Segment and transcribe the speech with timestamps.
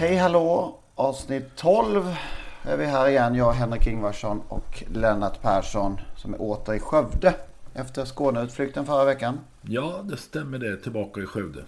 [0.00, 0.78] Hej hallå!
[0.94, 2.16] Avsnitt 12
[2.62, 3.34] är vi här igen.
[3.34, 7.34] Jag, Henrik Ingvarsson och Lennart Persson som är åter i Skövde
[7.74, 9.38] efter Skåneutflykten förra veckan.
[9.62, 10.76] Ja, det stämmer det.
[10.76, 11.64] Tillbaka i Skövde.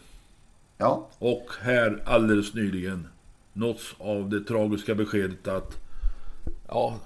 [0.78, 3.08] Ja, Och här alldeles nyligen
[3.52, 5.76] nåtts av det tragiska beskedet att
[6.68, 6.96] ja,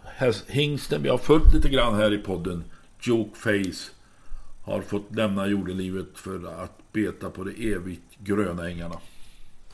[0.47, 2.65] hingsten vi har följt lite grann här i podden,
[3.01, 3.91] Joke Face,
[4.65, 8.97] har fått lämna jordelivet för att beta på de evigt gröna ängarna.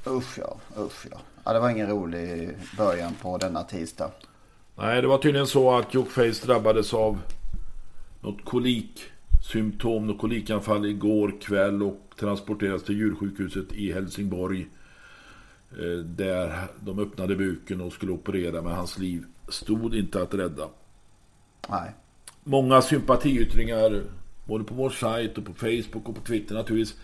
[0.07, 1.19] Usch ja, usch ja.
[1.45, 1.53] ja.
[1.53, 4.11] Det var ingen rolig början på denna tisdag.
[4.77, 7.19] Nej, det var tydligen så att Joke Face drabbades av
[8.21, 14.67] något koliksymptom, något kolikanfall igår kväll och transporterades till djursjukhuset i Helsingborg.
[15.73, 20.69] Eh, Där de öppnade buken och skulle operera men hans liv stod inte att rädda.
[21.69, 21.91] Nej,
[22.45, 24.03] Många sympatiyttringar
[24.45, 26.99] både på vår sajt och på Facebook och på Twitter naturligtvis.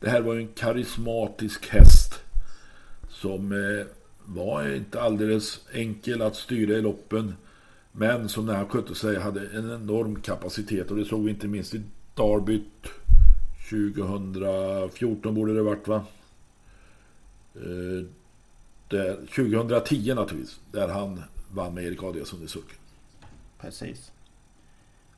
[0.00, 2.20] Det här var ju en karismatisk häst
[3.12, 3.86] som eh,
[4.24, 7.34] var inte alldeles enkel att styra i loppen.
[7.92, 11.48] Men som när han skötte sig hade en enorm kapacitet och det såg vi inte
[11.48, 11.82] minst i
[12.14, 12.86] Derbyt
[13.70, 16.04] 2014 borde det varit va?
[17.54, 18.06] Eh,
[18.88, 22.78] där, 2010 naturligtvis, där han vann med Erik Adielsson i sulken.
[23.60, 24.12] precis.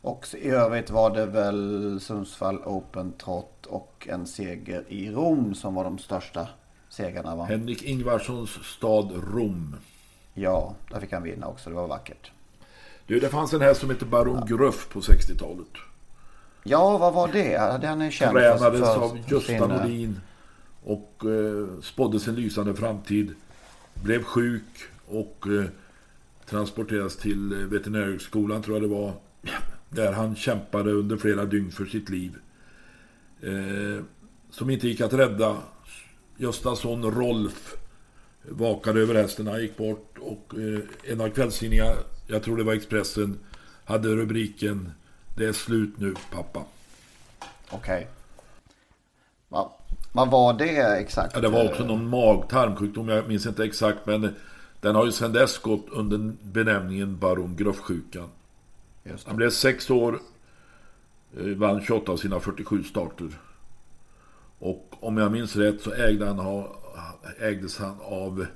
[0.00, 5.74] Och i övrigt var det väl Sundsvall Open Trot och en seger i Rom som
[5.74, 6.48] var de största
[6.88, 7.44] segrarna va?
[7.44, 9.76] Henrik Ingvarssons stad Rom.
[10.34, 11.70] Ja, där fick han vinna också.
[11.70, 12.30] Det var vackert.
[13.06, 15.68] Du, det fanns en häst som hette Baron Gruff på 60-talet.
[16.62, 17.78] Ja, vad var det?
[17.80, 20.20] Den är känd Tränades för av Gösta sin, eh, Nordin
[20.84, 23.34] och eh, spådde sin lysande framtid.
[23.94, 24.62] Blev sjuk
[25.08, 25.64] och eh,
[26.46, 29.12] transporterades till eh, veterinärhögskolan tror jag det var.
[29.88, 32.36] Där han kämpade under flera dygn för sitt liv.
[33.42, 34.04] Eh,
[34.50, 35.56] som inte gick att rädda.
[36.36, 37.76] Göstas son Rolf
[38.48, 39.46] vakade över hästen.
[39.46, 41.92] Han gick bort och eh, en av kvällstidningarna,
[42.26, 43.38] jag tror det var Expressen,
[43.84, 44.92] hade rubriken
[45.36, 46.62] Det är slut nu pappa.
[47.70, 48.08] Okej.
[49.48, 49.72] Va,
[50.12, 51.34] vad var det exakt?
[51.34, 54.34] Ja, det var också någon mag-tarmsjukdom, jag minns inte exakt men
[54.80, 58.28] den har ju sedan dess gått under benämningen Baron Gruff-sjukan.
[59.02, 60.18] Just Han blev sex år,
[61.38, 63.28] eh, vann 28 av sina 47 starter.
[64.58, 66.76] Och om jag minns rätt så ägde han, ha-
[67.40, 68.46] ägdes han av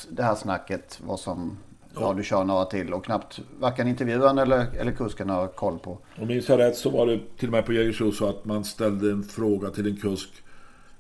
[0.10, 1.00] det här snacket.
[1.04, 1.58] Vad som,
[1.96, 2.14] ja.
[2.14, 5.98] du kör några till och knappt varken intervjuaren eller, eller kusken har koll på.
[6.18, 8.64] Om minns jag rätt så var det till och med på Jägersro så att man
[8.64, 10.30] ställde en fråga till en kusk.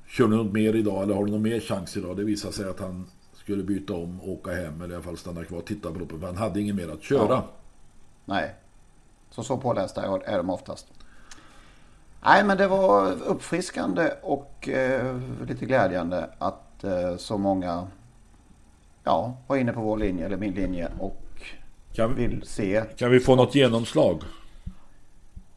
[0.07, 2.17] Kör du något mer idag eller har du någon mer chans idag?
[2.17, 5.43] Det visade sig att han skulle byta om, åka hem eller i alla fall stanna
[5.43, 6.19] kvar och titta på loppet.
[6.19, 7.29] För han hade inget mer att köra.
[7.29, 7.45] Ja.
[8.25, 8.55] Nej.
[9.29, 10.87] Så så pålästa är de oftast.
[12.23, 17.87] Nej men det var uppfriskande och eh, lite glädjande att eh, så många
[19.03, 21.21] ja, var inne på vår linje eller min linje och
[21.93, 22.83] kan, vill se.
[22.97, 24.21] Kan vi få något genomslag?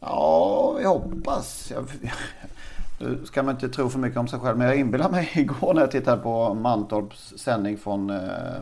[0.00, 1.72] Ja, vi hoppas.
[1.74, 1.88] Jag,
[3.00, 5.74] nu ska man inte tro för mycket om sig själv men jag inbillar mig igår
[5.74, 8.56] när jag tittade på Mantorps sändning från eh,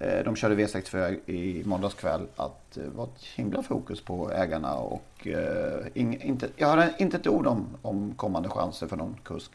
[0.00, 4.74] eh de körde V64 i måndags kväll att det var ett himla fokus på ägarna
[4.74, 9.16] och eh, ing, inte, jag hade inte ett ord om, om kommande chanser för någon
[9.24, 9.50] kusk.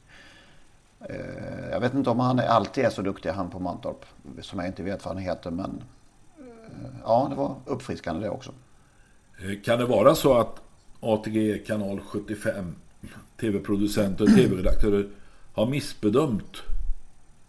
[1.10, 4.06] Eh, jag vet inte om han alltid är så duktig han på Mantorp
[4.42, 5.84] som jag inte vet vad han heter men
[6.40, 8.52] eh, ja det var uppfriskande det också.
[9.40, 10.62] Eh, kan det vara så att
[11.00, 12.76] ATG kanal 75
[13.40, 15.08] tv-producenter och tv-redaktörer
[15.54, 16.62] har missbedömt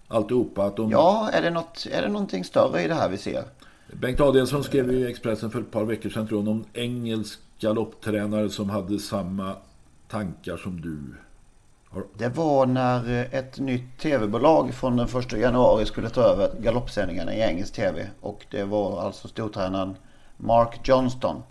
[0.08, 0.64] alltihopa.
[0.64, 0.90] Att de...
[0.90, 3.44] Ja, är det, något, är det någonting större i det här vi ser?
[3.92, 8.50] Bengt Adelsson skrev i Expressen för ett par veckor sedan tror jag, om engelsk galopptränare
[8.50, 9.56] som hade samma
[10.08, 10.98] tankar som du.
[12.14, 17.40] Det var när ett nytt tv-bolag från den 1 januari skulle ta över galoppsändningarna i
[17.40, 18.10] engelsk tv.
[18.20, 19.96] Och det var alltså stortränaren
[20.36, 21.42] Mark Johnston.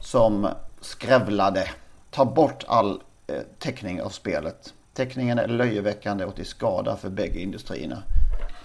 [0.00, 0.48] Som
[0.80, 1.68] skrävlade
[2.10, 4.74] ta bort all eh, täckning av spelet.
[4.94, 8.02] Teckningen är löjeväckande och till skada för bägge industrierna,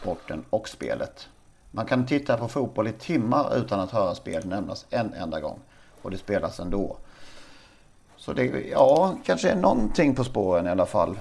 [0.01, 1.29] sporten och spelet.
[1.71, 5.59] Man kan titta på fotboll i timmar utan att höra spel nämnas en enda gång.
[6.01, 6.97] Och det spelas ändå.
[8.25, 11.19] Så det, ja, kanske är någonting på spåren i alla fall.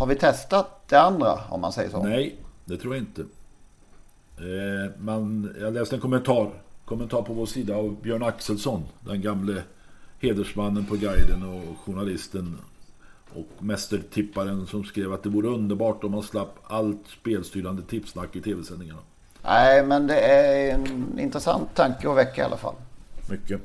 [0.00, 2.02] Har vi testat det andra om man säger så?
[2.02, 3.20] Nej, det tror jag inte.
[4.36, 6.50] Eh, man, jag läste en kommentar,
[6.84, 9.62] kommentar på vår sida av Björn Axelsson, den gamle
[10.20, 12.58] hedersmannen på guiden och journalisten
[13.34, 18.40] och mästertipparen som skrev att det vore underbart om man slapp allt spelstyrande tipsnack i
[18.40, 19.00] tv-sändningarna.
[19.42, 22.74] Nej, men det är en intressant tanke att väcka i alla fall.
[23.30, 23.60] Mycket.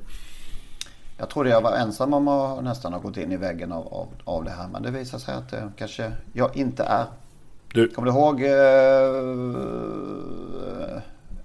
[1.24, 4.08] Jag trodde jag var ensam om att nästan ha gått in i väggen av, av,
[4.24, 4.68] av det här.
[4.68, 7.06] Men det visar sig att det kanske jag inte är.
[7.74, 7.88] Du.
[7.88, 8.42] Kommer du ihåg...
[10.96, 11.02] Uh,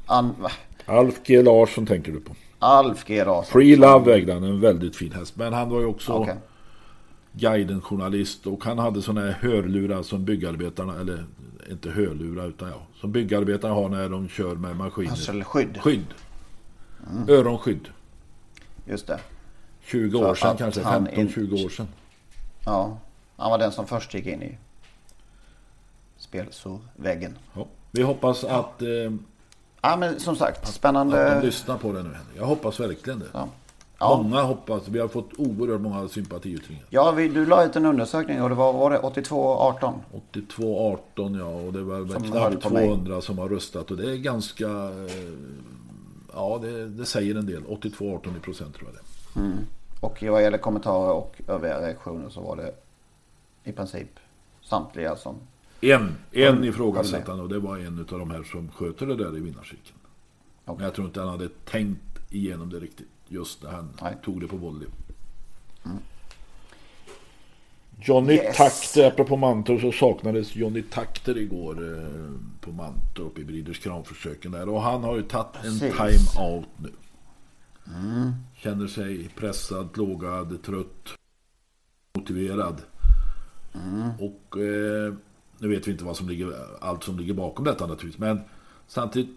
[0.07, 0.35] an,
[0.87, 2.35] Alf G Larsson tänker du på.
[2.59, 3.53] Alf G Larsson.
[3.53, 5.37] Free Love ägde han, en väldigt fin häst.
[5.37, 6.35] Men han var ju också okay.
[7.33, 11.25] guiden-journalist och han hade sådana här hörlurar som byggarbetarna, eller
[11.71, 15.11] inte hörlurar utan ja, som byggarbetarna har när de kör med maskiner.
[15.11, 15.79] Alltså skydd.
[15.81, 16.15] Skydd.
[17.11, 17.29] Mm.
[17.29, 17.89] Öronskydd.
[18.87, 19.21] Just det.
[19.91, 21.89] 20 år sedan kanske, 15-20 år sedan.
[22.65, 22.99] Ja,
[23.37, 24.59] han var den som först gick in i
[26.19, 27.39] spelsorväggen.
[27.55, 27.67] Ja.
[27.91, 28.89] Vi hoppas att eh,
[29.83, 31.33] Ja men som sagt, spännande.
[31.33, 32.17] Att de lyssnar på det nu.
[32.37, 33.27] Jag hoppas verkligen det.
[33.33, 33.49] Ja.
[33.99, 34.23] Ja.
[34.23, 34.89] Många hoppas.
[34.89, 36.85] Vi har fått oerhört många sympatiyttringar.
[36.91, 39.95] Ja, vi, du la ut en undersökning och det var, var det 82-18?
[40.33, 41.47] 82-18 ja.
[41.47, 43.23] Och det var som knappt 200 mig.
[43.23, 43.91] som har röstat.
[43.91, 44.67] Och det är ganska...
[44.67, 45.33] Eh,
[46.35, 47.63] ja, det, det säger en del.
[47.65, 49.41] 82-18 i procent tror jag det.
[49.41, 49.59] Mm.
[50.01, 52.75] Och vad gäller kommentarer och övriga reaktioner så var det
[53.65, 54.09] i princip
[54.63, 55.37] samtliga som
[55.81, 59.41] en, en ifrågasättande och det var en av de här som sköter det där i
[59.41, 59.99] vinnarcirkeln.
[60.65, 60.77] Okay.
[60.77, 62.01] Men jag tror inte han hade tänkt
[62.31, 63.09] igenom det riktigt.
[63.29, 64.17] Just när han Nej.
[64.25, 64.89] tog det på volley.
[65.85, 65.99] Mm.
[68.01, 68.57] Johnny yes.
[68.57, 74.69] Takter, apropå Mantorp så saknades Johnny Takter igår eh, på Mantorp i Briders kramförsöken där.
[74.69, 76.93] Och han har ju tagit en time-out nu.
[77.97, 78.33] Mm.
[78.55, 81.15] Känner sig pressad, plågad, trött,
[82.15, 82.83] motiverad.
[83.75, 84.11] Mm.
[84.11, 85.15] Och eh,
[85.59, 88.19] nu vet vi inte vad som ligger, allt som ligger bakom detta naturligtvis.
[88.19, 88.41] Men
[88.87, 89.37] samtidigt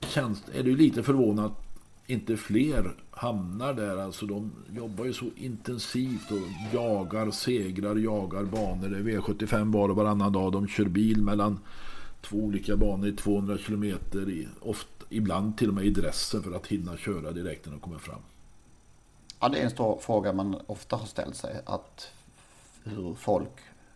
[0.00, 1.68] känns, är det ju lite förvånat att
[2.10, 3.96] inte fler hamnar där.
[3.96, 8.88] Alltså de jobbar ju så intensivt och jagar segrar, jagar banor.
[8.88, 10.52] Det är V75 var och varannan dag.
[10.52, 11.58] De kör bil mellan
[12.20, 14.30] två olika banor i 200 kilometer.
[14.30, 17.80] I, ofta, ibland till och med i dressen för att hinna köra direkt när de
[17.80, 18.20] kommer fram.
[19.40, 21.60] Ja, det är en stor fråga man ofta har ställt sig.
[21.64, 22.08] Att
[22.84, 23.50] hur folk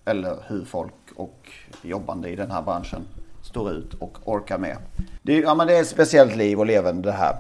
[0.05, 1.51] eller hur folk och
[1.83, 3.03] jobbande i den här branschen
[3.43, 4.77] står ut och orkar med.
[5.23, 7.37] Det, ja, men det är ett speciellt liv och levande det här.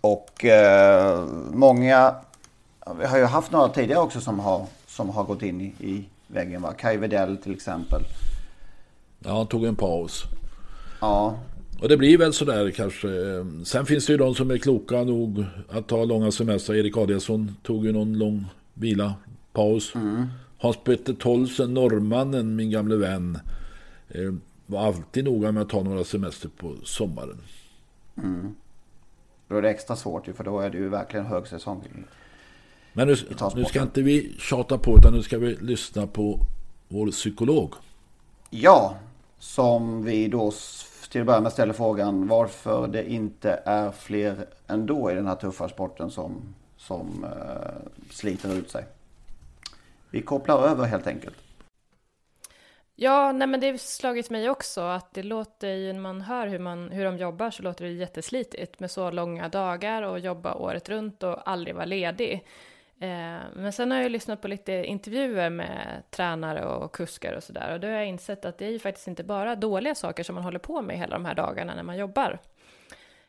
[0.00, 2.14] Och eh, många,
[2.98, 6.08] vi har ju haft några tidigare också som har, som har gått in i, i
[6.26, 6.62] väggen.
[6.62, 6.72] Va?
[6.72, 7.08] Kai
[7.42, 8.02] till exempel.
[9.24, 10.24] Ja, han tog en paus.
[11.00, 11.38] Ja.
[11.80, 13.08] Och det blir väl sådär kanske.
[13.64, 16.76] Sen finns det ju de som är kloka nog att ta långa semestrar.
[16.76, 19.14] Erik Adielsson tog ju någon lång vila,
[19.52, 19.94] paus.
[19.94, 20.26] Mm.
[20.58, 23.38] Hans-Petter Tolsen, norrmannen, min gamle vän.
[24.08, 24.32] Eh,
[24.66, 27.38] var alltid noga med att ta några semester på sommaren.
[28.16, 28.54] Mm.
[29.48, 31.82] Då är det extra svårt ju, för då är det ju verkligen högsäsong.
[32.92, 33.16] Men nu,
[33.54, 36.40] nu ska inte vi tjata på, utan nu ska vi lyssna på
[36.88, 37.74] vår psykolog.
[38.50, 38.96] Ja,
[39.40, 40.52] som vi då
[41.10, 45.34] till att börja med ställer frågan varför det inte är fler ändå i den här
[45.34, 48.84] tuffa sporten som, som eh, sliter ut sig.
[50.10, 51.36] Vi kopplar över helt enkelt.
[52.94, 56.46] Ja, nej men det har slagit mig också att det låter ju när man hör
[56.46, 60.54] hur, man, hur de jobbar så låter det jätteslitigt med så långa dagar och jobba
[60.54, 62.46] året runt och aldrig vara ledig.
[63.02, 67.72] Eh, men sen har jag lyssnat på lite intervjuer med tränare och kuskar och sådär
[67.72, 70.34] och då har jag insett att det är ju faktiskt inte bara dåliga saker som
[70.34, 72.38] man håller på med hela de här dagarna när man jobbar.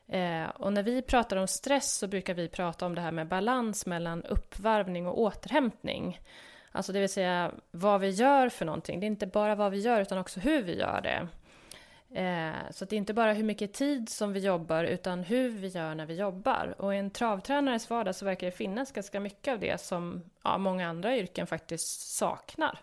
[0.07, 3.27] Eh, och när vi pratar om stress så brukar vi prata om det här med
[3.27, 6.19] balans mellan uppvarvning och återhämtning.
[6.71, 8.99] Alltså det vill säga vad vi gör för någonting.
[8.99, 11.27] Det är inte bara vad vi gör utan också hur vi gör det.
[12.13, 15.67] Eh, så det är inte bara hur mycket tid som vi jobbar utan hur vi
[15.67, 16.75] gör när vi jobbar.
[16.77, 20.57] Och i en travtränares vardag så verkar det finnas ganska mycket av det som ja,
[20.57, 22.79] många andra yrken faktiskt saknar.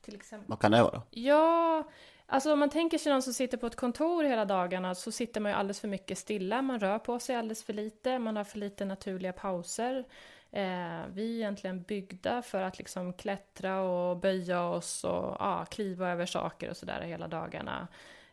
[0.00, 0.48] Till exempel.
[0.48, 1.02] Vad kan det vara?
[1.10, 1.84] Ja,
[2.26, 5.40] alltså om man tänker sig någon som sitter på ett kontor hela dagarna så sitter
[5.40, 6.62] man ju alldeles för mycket stilla.
[6.62, 8.18] Man rör på sig alldeles för lite.
[8.18, 10.04] Man har för lite naturliga pauser.
[10.52, 16.10] Eh, vi är egentligen byggda för att liksom klättra och böja oss och ja, kliva
[16.10, 17.88] över saker och sådär hela dagarna.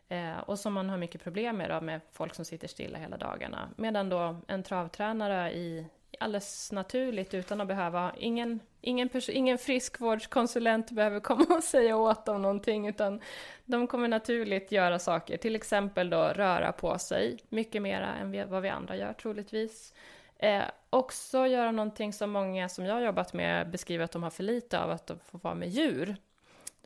[0.08, 3.16] Eh, och som man har mycket problem med då, med folk som sitter stilla hela
[3.16, 3.68] dagarna.
[3.76, 5.86] Medan då en travtränare i
[6.20, 12.42] alldeles naturligt utan att behöva, ingen, ingen, ingen friskvårdskonsulent behöver komma och säga åt dem
[12.42, 13.20] någonting utan
[13.64, 18.62] de kommer naturligt göra saker, till exempel då röra på sig mycket mera än vad
[18.62, 19.94] vi andra gör troligtvis.
[20.36, 24.30] Eh, också göra någonting som många som jag har jobbat med beskriver att de har
[24.30, 26.16] för lite av, att de får vara med djur.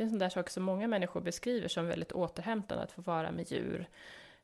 [0.03, 3.03] Det är en sån där sak som många människor beskriver som väldigt återhämtande, att få
[3.03, 3.89] vara med djur.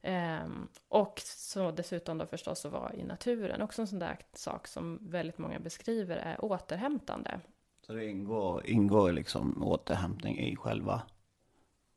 [0.02, 0.48] Eh,
[0.88, 4.98] och så dessutom då förstås att vara i naturen, också en sån där sak som
[5.00, 7.40] väldigt många beskriver är återhämtande.
[7.86, 11.02] Så det ingår, ingår liksom återhämtning i själva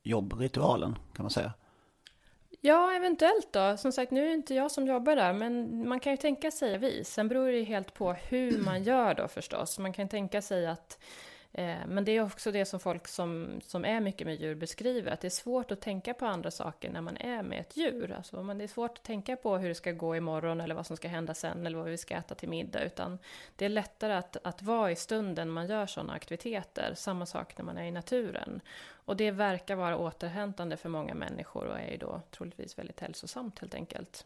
[0.04, 1.54] jobbritualen, kan man säga?
[2.62, 3.78] Ja, eventuellt då.
[3.78, 6.52] Som sagt, nu är det inte jag som jobbar där, men man kan ju tänka
[6.52, 7.10] sig vis.
[7.10, 9.80] Sen beror det ju helt på hur man gör då förstås.
[9.80, 11.00] Man kan tänka sig att
[11.54, 15.12] Eh, men det är också det som folk som, som är mycket med djur beskriver,
[15.12, 18.12] att det är svårt att tänka på andra saker när man är med ett djur.
[18.12, 20.86] Alltså, man, det är svårt att tänka på hur det ska gå imorgon eller vad
[20.88, 23.20] som ska hända sen eller vad vi ska äta till middag, utan
[23.56, 26.94] det är lättare att, att vara i stunden man gör sådana aktiviteter.
[26.96, 28.62] Samma sak när man är i naturen.
[29.06, 33.60] Och det verkar vara återhämtande för många människor och är ju då troligtvis väldigt hälsosamt
[33.60, 34.26] helt enkelt.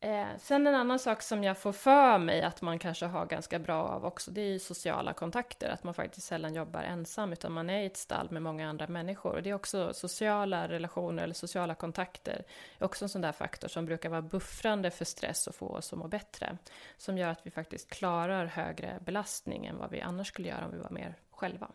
[0.00, 3.58] Eh, sen en annan sak som jag får för mig att man kanske har ganska
[3.58, 5.70] bra av också, det är ju sociala kontakter.
[5.70, 8.86] Att man faktiskt sällan jobbar ensam, utan man är i ett stall med många andra
[8.86, 9.34] människor.
[9.34, 12.44] Och det är också sociala relationer eller sociala kontakter.
[12.78, 15.92] är också en sån där faktor som brukar vara buffrande för stress och få oss
[15.92, 16.58] att må bättre.
[16.96, 20.70] Som gör att vi faktiskt klarar högre belastning än vad vi annars skulle göra om
[20.72, 21.68] vi var mer själva.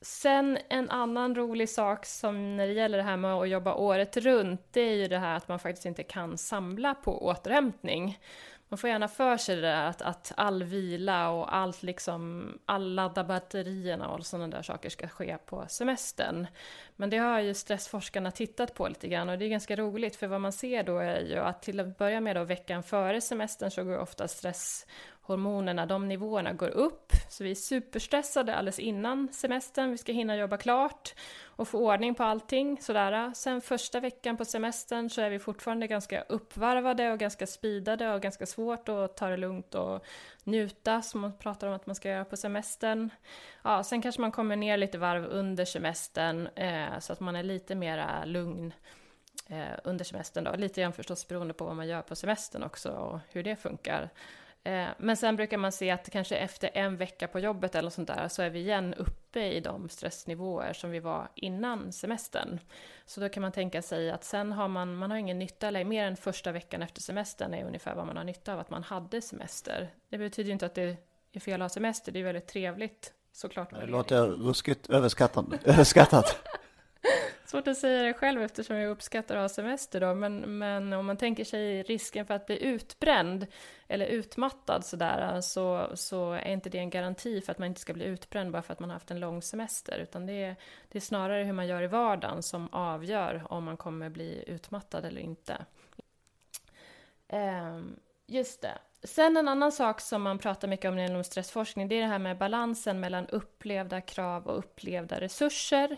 [0.00, 4.16] Sen en annan rolig sak som när det gäller det här med att jobba året
[4.16, 8.18] runt, det är ju det här att man faktiskt inte kan samla på återhämtning.
[8.68, 12.94] Man får gärna för sig det där att, att all vila och allt liksom, all
[12.94, 16.46] ladda batterierna och sådana där saker ska ske på semestern.
[16.96, 20.26] Men det har ju stressforskarna tittat på lite grann och det är ganska roligt för
[20.26, 23.70] vad man ser då är ju att till att börja med då veckan före semestern
[23.70, 24.86] så går ofta stress
[25.26, 27.12] hormonerna, de nivåerna går upp.
[27.28, 31.14] Så vi är superstressade alldeles innan semestern, vi ska hinna jobba klart
[31.44, 32.78] och få ordning på allting.
[32.80, 33.32] Sådär.
[33.34, 38.22] Sen första veckan på semestern så är vi fortfarande ganska uppvarvade och ganska speedade och
[38.22, 40.04] ganska svårt att ta det lugnt och
[40.44, 43.10] njuta som man pratar om att man ska göra på semestern.
[43.62, 47.42] Ja, sen kanske man kommer ner lite varv under semestern eh, så att man är
[47.42, 48.72] lite mera lugn
[49.48, 50.56] eh, under semestern då.
[50.56, 54.10] Lite grann förstås beroende på vad man gör på semestern också och hur det funkar.
[54.64, 58.08] Eh, men sen brukar man se att kanske efter en vecka på jobbet eller sånt
[58.08, 62.58] där så är vi igen uppe i de stressnivåer som vi var innan semestern.
[63.06, 65.84] Så då kan man tänka sig att sen har man, man har ingen nytta, eller
[65.84, 68.82] mer än första veckan efter semestern är ungefär vad man har nytta av att man
[68.82, 69.90] hade semester.
[70.08, 70.96] Det betyder ju inte att det
[71.32, 73.70] är fel att ha semester, det är väldigt trevligt såklart.
[73.70, 75.46] Det låter ruskigt överskattat.
[75.64, 76.38] överskattat.
[77.54, 81.06] Svårt att säga det själv eftersom jag uppskattar att ha semester då, men, men om
[81.06, 83.46] man tänker sig risken för att bli utbränd
[83.88, 87.94] eller utmattad sådär, så, så är inte det en garanti för att man inte ska
[87.94, 90.56] bli utbränd bara för att man har haft en lång semester, utan det är,
[90.88, 95.04] det är snarare hur man gör i vardagen som avgör om man kommer bli utmattad
[95.04, 95.64] eller inte.
[97.28, 97.96] Um,
[98.26, 98.78] just det.
[99.02, 102.18] Sen en annan sak som man pratar mycket om inom stressforskning, det är det här
[102.18, 105.96] med balansen mellan upplevda krav och upplevda resurser.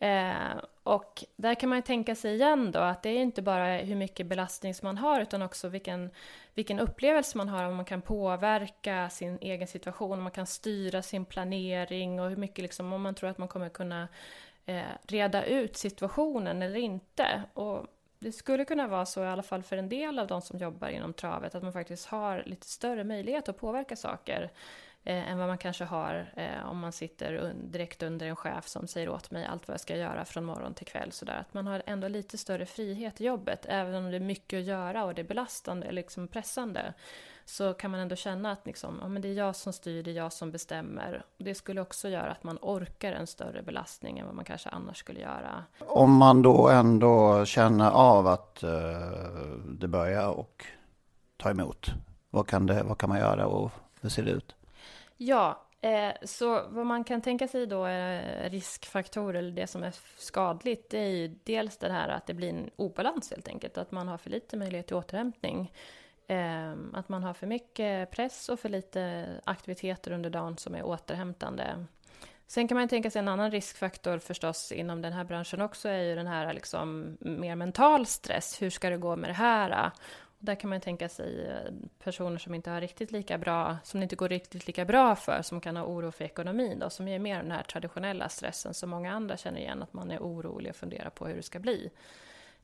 [0.00, 3.96] Eh, och där kan man tänka sig igen då att det är inte bara hur
[3.96, 6.10] mycket belastning som man har utan också vilken,
[6.54, 11.02] vilken upplevelse man har, om man kan påverka sin egen situation, om man kan styra
[11.02, 14.08] sin planering och hur mycket liksom, om man tror att man kommer kunna
[14.66, 17.42] eh, reda ut situationen eller inte.
[17.54, 17.86] Och
[18.18, 20.88] det skulle kunna vara så, i alla fall för en del av de som jobbar
[20.88, 24.50] inom travet, att man faktiskt har lite större möjlighet att påverka saker
[25.08, 28.68] eh, än vad man kanske har eh, om man sitter un direkt under en chef
[28.68, 31.12] som säger åt mig allt vad jag ska göra från morgon till kväll.
[31.12, 34.58] Så Att man har ändå lite större frihet i jobbet, även om det är mycket
[34.58, 36.94] att göra och det är belastande, liksom pressande
[37.44, 40.10] så kan man ändå känna att liksom, ja, men det är jag som styr, det
[40.10, 41.24] är jag som bestämmer.
[41.38, 44.96] Det skulle också göra att man orkar en större belastning än vad man kanske annars
[44.96, 45.64] skulle göra.
[45.78, 48.70] Om man då ändå känner av att eh,
[49.66, 50.66] det börjar och
[51.36, 51.90] ta emot,
[52.30, 54.54] vad kan, det, vad kan man göra och hur ser det ut?
[55.20, 59.94] Ja, eh, så vad man kan tänka sig då är riskfaktorer, eller det som är
[60.16, 63.92] skadligt, det är ju dels det här att det blir en obalans helt enkelt, att
[63.92, 65.72] man har för lite möjlighet till återhämtning.
[66.26, 70.82] Eh, att man har för mycket press och för lite aktiviteter under dagen som är
[70.82, 71.84] återhämtande.
[72.46, 76.02] Sen kan man tänka sig en annan riskfaktor förstås inom den här branschen också är
[76.02, 78.62] ju den här liksom mer mental stress.
[78.62, 79.90] Hur ska det gå med det här?
[80.38, 81.72] Och där kan man tänka sig eh,
[82.04, 85.42] personer som inte har riktigt lika bra, som det inte går riktigt lika bra för,
[85.42, 88.90] som kan ha oro för ekonomin då, som är mer den här traditionella stressen som
[88.90, 91.90] många andra känner igen, att man är orolig och funderar på hur det ska bli.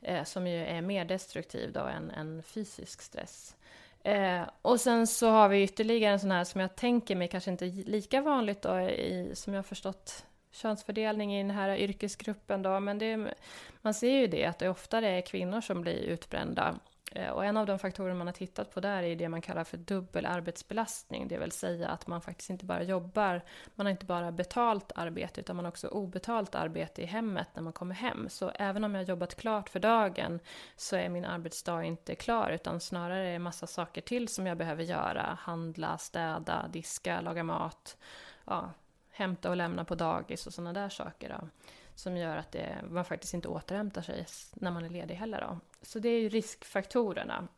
[0.03, 3.57] Eh, som ju är mer destruktiv då än, än fysisk stress.
[4.03, 7.51] Eh, och sen så har vi ytterligare en sån här som jag tänker mig kanske
[7.51, 12.81] inte lika vanligt då i, som jag har förstått könsfördelning i den här yrkesgruppen då,
[12.81, 13.35] men det,
[13.83, 16.79] man ser ju det att det oftare är kvinnor som blir utbrända.
[17.15, 19.65] Eh, och en av de faktorer man har tittat på där är det man kallar
[19.65, 23.43] för dubbel arbetsbelastning, det vill säga att man faktiskt inte bara jobbar,
[23.75, 27.63] man har inte bara betalt arbete utan man har också obetalt arbete i hemmet när
[27.63, 28.29] man kommer hem.
[28.29, 30.41] Så även om jag har jobbat klart för dagen
[30.77, 34.57] så är min arbetsdag inte klar utan snarare är det massa saker till som jag
[34.57, 35.39] behöver göra.
[35.41, 37.97] Handla, städa, diska, laga mat,
[38.45, 38.71] ja,
[39.11, 41.29] hämta och lämna på dagis och sådana där saker.
[41.29, 41.49] Då
[41.95, 45.41] som gör att det, man faktiskt inte återhämtar sig när man är ledig heller.
[45.41, 45.59] Då.
[45.83, 47.49] Så det är ju riskfaktorerna.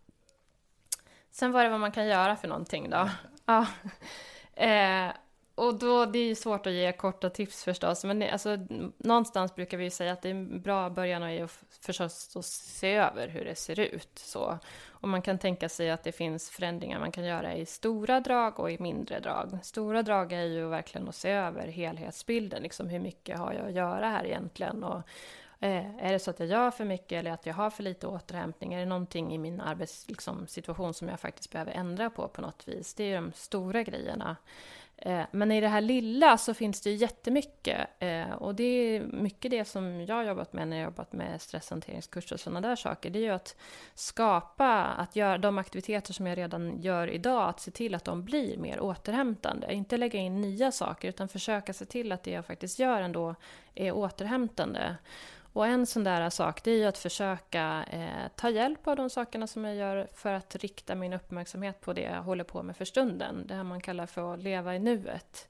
[1.31, 3.11] Sen var det vad man kan göra för någonting då.
[3.44, 3.66] Ja.
[4.59, 5.12] Eh,
[5.56, 8.58] och då, det är ju svårt att ge korta tips förstås, men det, alltså,
[8.96, 12.94] någonstans brukar vi säga att det är en bra början är att förstås att se
[12.94, 14.18] över hur det ser ut.
[14.18, 14.58] Så.
[14.88, 18.60] Och man kan tänka sig att det finns förändringar man kan göra i stora drag
[18.60, 19.58] och i mindre drag.
[19.62, 23.74] Stora drag är ju verkligen att se över helhetsbilden, liksom hur mycket har jag att
[23.74, 24.84] göra här egentligen?
[24.84, 25.02] Och,
[25.60, 28.06] eh, är det så att jag gör för mycket eller att jag har för lite
[28.06, 28.74] återhämtning?
[28.74, 32.68] Är det någonting i min arbetssituation liksom, som jag faktiskt behöver ändra på på något
[32.68, 32.94] vis?
[32.94, 34.36] Det är ju de stora grejerna.
[34.98, 37.88] Eh, men i det här lilla så finns det ju jättemycket.
[37.98, 41.12] Eh, och det är mycket det som jag har jobbat med när jag har jobbat
[41.12, 43.11] med stresshanteringskurser och sådana där saker.
[43.11, 43.56] Det är ju att
[43.94, 48.24] skapa, att göra de aktiviteter som jag redan gör idag, att se till att de
[48.24, 49.74] blir mer återhämtande.
[49.74, 53.35] Inte lägga in nya saker, utan försöka se till att det jag faktiskt gör ändå
[53.74, 54.96] är återhämtande.
[55.56, 59.10] Och en sån där sak det är ju att försöka eh, ta hjälp av de
[59.10, 62.76] sakerna som jag gör för att rikta min uppmärksamhet på det jag håller på med
[62.76, 63.46] för stunden.
[63.46, 65.48] Det här man kallar för att leva i nuet.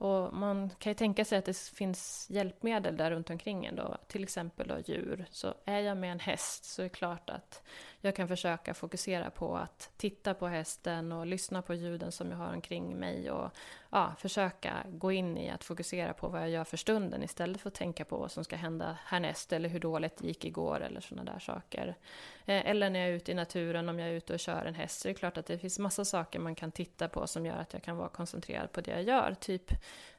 [0.00, 4.22] Och man kan ju tänka sig att det finns hjälpmedel där runt omkring en till
[4.22, 5.26] exempel då djur.
[5.30, 7.62] Så är jag med en häst så är det klart att
[8.00, 12.38] jag kan försöka fokusera på att titta på hästen och lyssna på ljuden som jag
[12.38, 13.50] har omkring mig och
[13.90, 17.68] ja, försöka gå in i att fokusera på vad jag gör för stunden istället för
[17.68, 21.00] att tänka på vad som ska hända härnäst eller hur dåligt det gick igår eller
[21.00, 21.96] sådana där saker.
[22.44, 24.74] Eh, eller när jag är ute i naturen, om jag är ute och kör en
[24.74, 27.46] häst, så är det klart att det finns massa saker man kan titta på som
[27.46, 29.34] gör att jag kan vara koncentrerad på det jag gör.
[29.40, 29.72] Typ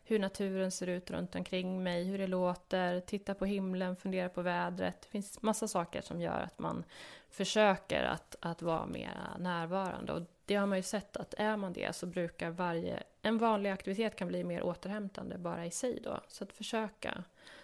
[0.04, 4.42] hur naturen ser ut runt omkring mig, hur det låter, titta på himlen, fundera på
[4.42, 5.02] vädret.
[5.02, 6.84] Det finns massa saker som gör att man
[7.30, 10.14] försöker att, att vara mer närvarande.
[10.14, 13.04] Och det har man ju sett att är man det så brukar varje...
[13.22, 16.20] En vanlig aktivitet kan bli mer återhämtande bara i sig då.
[16.28, 17.24] Så att försöka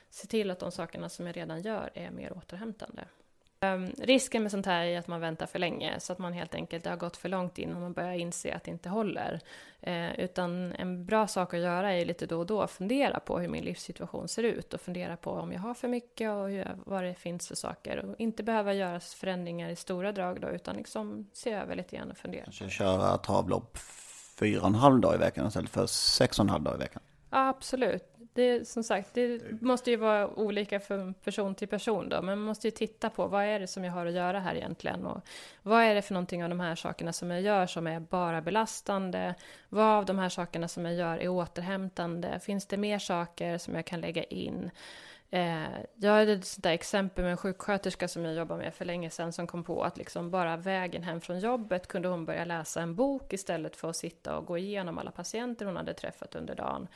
[0.09, 3.05] se till att de sakerna som jag redan gör är mer återhämtande.
[3.59, 6.55] Um, risken med sånt här är att man väntar för länge, så att man helt
[6.55, 9.39] enkelt, har gått för långt innan man börjar inse att det inte håller.
[9.87, 13.47] Uh, utan en bra sak att göra är lite då och då fundera på hur
[13.47, 17.03] min livssituation ser ut och fundera på om jag har för mycket och hur, vad
[17.03, 18.05] det finns för saker.
[18.05, 22.11] Och inte behöva göra förändringar i stora drag då, utan liksom se över lite grann
[22.11, 22.43] och fundera.
[22.43, 23.77] Kanske köra travlopp
[24.39, 26.77] fyra och en halv dag i veckan istället för sex och en halv dag i
[26.77, 27.01] veckan.
[27.29, 28.16] Ja, absolut.
[28.37, 32.47] Det, som sagt, det måste ju vara olika från person till person då, men man
[32.47, 35.21] måste ju titta på vad är det som jag har att göra här egentligen och
[35.61, 38.41] vad är det för någonting av de här sakerna som jag gör som är bara
[38.41, 39.35] belastande?
[39.69, 42.39] Vad av de här sakerna som jag gör är återhämtande?
[42.39, 44.71] Finns det mer saker som jag kan lägga in?
[45.29, 48.85] Eh, jag hade ett sånt där exempel med en sjuksköterska som jag jobbade med för
[48.85, 52.45] länge sedan som kom på att liksom bara vägen hem från jobbet kunde hon börja
[52.45, 56.35] läsa en bok istället för att sitta och gå igenom alla patienter hon hade träffat
[56.35, 56.87] under dagen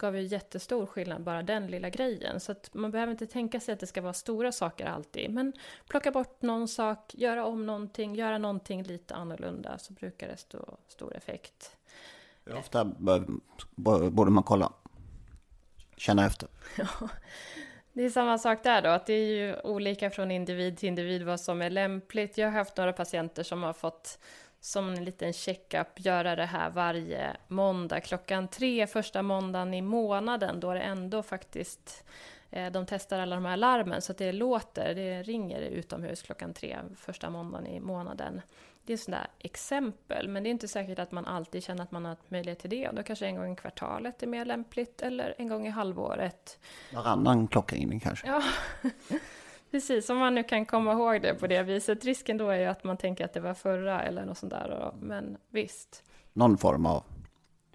[0.00, 2.40] gav ju jättestor skillnad, bara den lilla grejen.
[2.40, 5.30] Så att man behöver inte tänka sig att det ska vara stora saker alltid.
[5.30, 5.52] Men
[5.88, 10.78] plocka bort någon sak, göra om någonting, göra någonting lite annorlunda så brukar det stå
[10.88, 11.76] stor effekt.
[12.44, 12.84] Hur ofta
[14.10, 14.72] borde man kolla?
[15.96, 16.48] Känna efter?
[16.76, 17.08] Ja,
[17.92, 21.22] det är samma sak där då, att det är ju olika från individ till individ
[21.22, 22.38] vad som är lämpligt.
[22.38, 24.18] Jag har haft några patienter som har fått
[24.60, 30.60] som en liten checkup göra det här varje måndag klockan tre, första måndagen i månaden,
[30.60, 32.04] då det ändå faktiskt
[32.50, 36.54] eh, de testar alla de här larmen så att det låter, det ringer utomhus klockan
[36.54, 38.40] tre första måndagen i månaden.
[38.84, 42.04] Det är sådana exempel, men det är inte säkert att man alltid känner att man
[42.04, 42.88] har möjlighet till det.
[42.88, 46.58] Och då kanske en gång i kvartalet är mer lämpligt, eller en gång i halvåret.
[46.94, 48.26] Varannan klockaringning kanske?
[48.26, 48.42] Ja,
[49.70, 52.04] Precis, om man nu kan komma ihåg det på det viset.
[52.04, 54.92] Risken då är ju att man tänker att det var förra eller något sånt där.
[55.00, 56.04] Men visst.
[56.32, 57.04] Någon form av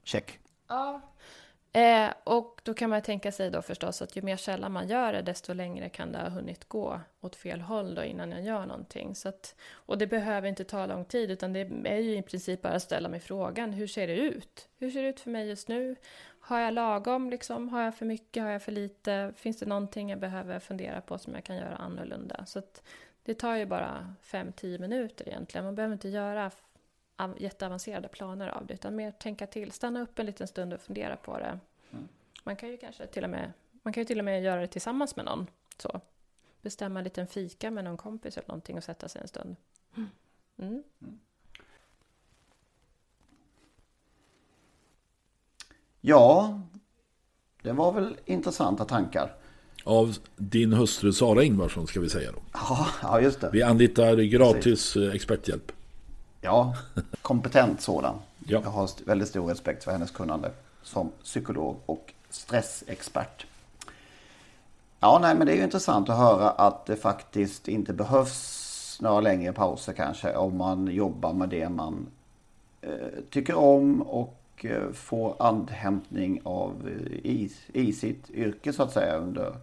[0.04, 0.40] check.
[0.68, 1.02] Ja.
[1.76, 5.14] Eh, och då kan man tänka sig då förstås att ju mer sällan man gör
[5.14, 8.66] det, desto längre kan det ha hunnit gå åt fel håll då innan jag gör
[8.66, 9.16] någonting.
[9.16, 12.62] Så att, och det behöver inte ta lång tid, utan det är ju i princip
[12.62, 14.68] bara att ställa mig frågan, hur ser det ut?
[14.78, 15.96] Hur ser det ut för mig just nu?
[16.48, 17.70] Har jag lagom liksom?
[17.70, 18.44] Har jag för mycket?
[18.44, 19.34] Har jag för lite?
[19.36, 22.46] Finns det någonting jag behöver fundera på som jag kan göra annorlunda?
[22.46, 22.62] Så
[23.24, 25.66] det tar ju bara 5-10 minuter egentligen.
[25.66, 26.52] Man behöver inte göra
[27.38, 29.72] jätteavancerade planer av det, utan mer tänka till.
[29.72, 31.60] Stanna upp en liten stund och fundera på det.
[31.92, 32.08] Mm.
[32.44, 34.68] Man kan ju kanske till och med, man kan ju till och med göra det
[34.68, 35.48] tillsammans med någon.
[35.78, 36.02] Så.
[36.62, 39.56] Bestämma en liten fika med någon kompis eller någonting och sätta sig en stund.
[39.96, 40.10] Mm.
[40.58, 40.84] Mm.
[46.08, 46.60] Ja,
[47.62, 49.34] det var väl intressanta tankar.
[49.84, 52.40] Av din hustru Sara Ingvarsson ska vi säga då.
[53.02, 53.50] Ja, just det.
[53.54, 54.96] Vi anlitar gratis Precis.
[54.96, 55.72] Eh, experthjälp.
[56.42, 56.76] Ja,
[57.22, 58.16] kompetent sådan.
[58.48, 58.62] Ja.
[58.64, 60.52] Jag har väldigt stor respekt för hennes kunnande
[60.84, 63.46] som psykolog och stressexpert.
[65.00, 69.22] Ja, nej, men det är ju intressant att höra att det faktiskt inte behövs några
[69.22, 72.08] längre pauser kanske om man jobbar med det man
[72.82, 72.90] eh,
[73.30, 78.92] tycker om och och eh, få andhämtning av eh, i, i sitt yrke så att
[78.92, 79.18] säga.
[79.18, 79.56] Under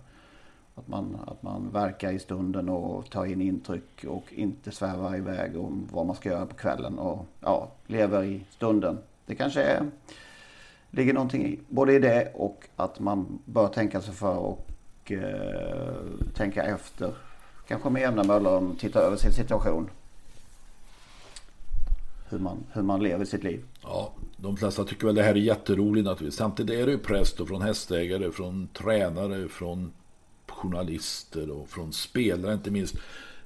[0.75, 5.57] att man, att man verkar i stunden och tar in intryck och inte svävar iväg
[5.57, 8.99] om vad man ska göra på kvällen och ja, lever i stunden.
[9.27, 9.91] Det kanske är,
[10.91, 15.95] ligger någonting i, både i det och att man bör tänka sig för och eh,
[16.35, 17.15] tänka efter.
[17.69, 19.91] Kanske med jämna mellanrum titta över sin situation
[22.33, 23.65] hur man, hur man lever sitt liv.
[23.83, 26.39] Ja, de flesta tycker väl det här är jätteroligt naturligtvis.
[26.39, 29.93] Samtidigt är det ju press då från hästägare, från tränare, från
[30.49, 32.95] journalister och från spelare inte minst.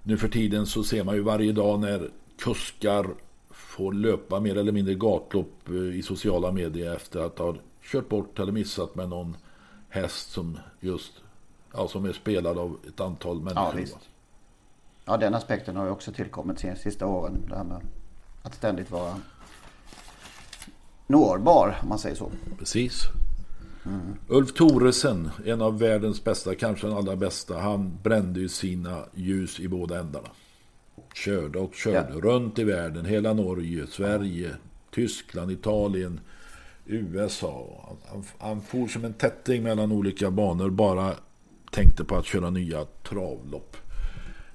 [0.03, 3.07] Nu för tiden så ser man ju varje dag när kuskar
[3.51, 8.38] får löpa mer eller mindre gatlopp eh, i sociala medier efter att ha kört bort
[8.38, 9.37] eller missat med någon
[9.88, 11.12] häst som just
[11.72, 13.64] ja, som är spelad av ett antal människor.
[13.64, 13.99] Ja, visst.
[15.05, 17.44] ja den aspekten har ju också tillkommit de sista åren.
[17.49, 17.81] Det här med
[18.47, 19.21] att ständigt vara
[21.07, 22.31] nårbar, om man säger så.
[22.59, 23.03] Precis.
[23.87, 24.01] Mm.
[24.29, 29.61] Ulf Thoresen, en av världens bästa, kanske den allra bästa, han brände ju sina ljus
[29.61, 30.29] i båda ändarna.
[31.15, 32.21] Körde och körde ja.
[32.21, 34.51] runt i världen, hela Norge, Sverige,
[34.91, 36.21] Tyskland, Italien,
[36.85, 37.85] USA.
[37.89, 41.15] Han, han, han for som en tätting mellan olika banor, bara
[41.71, 43.77] tänkte på att köra nya travlopp.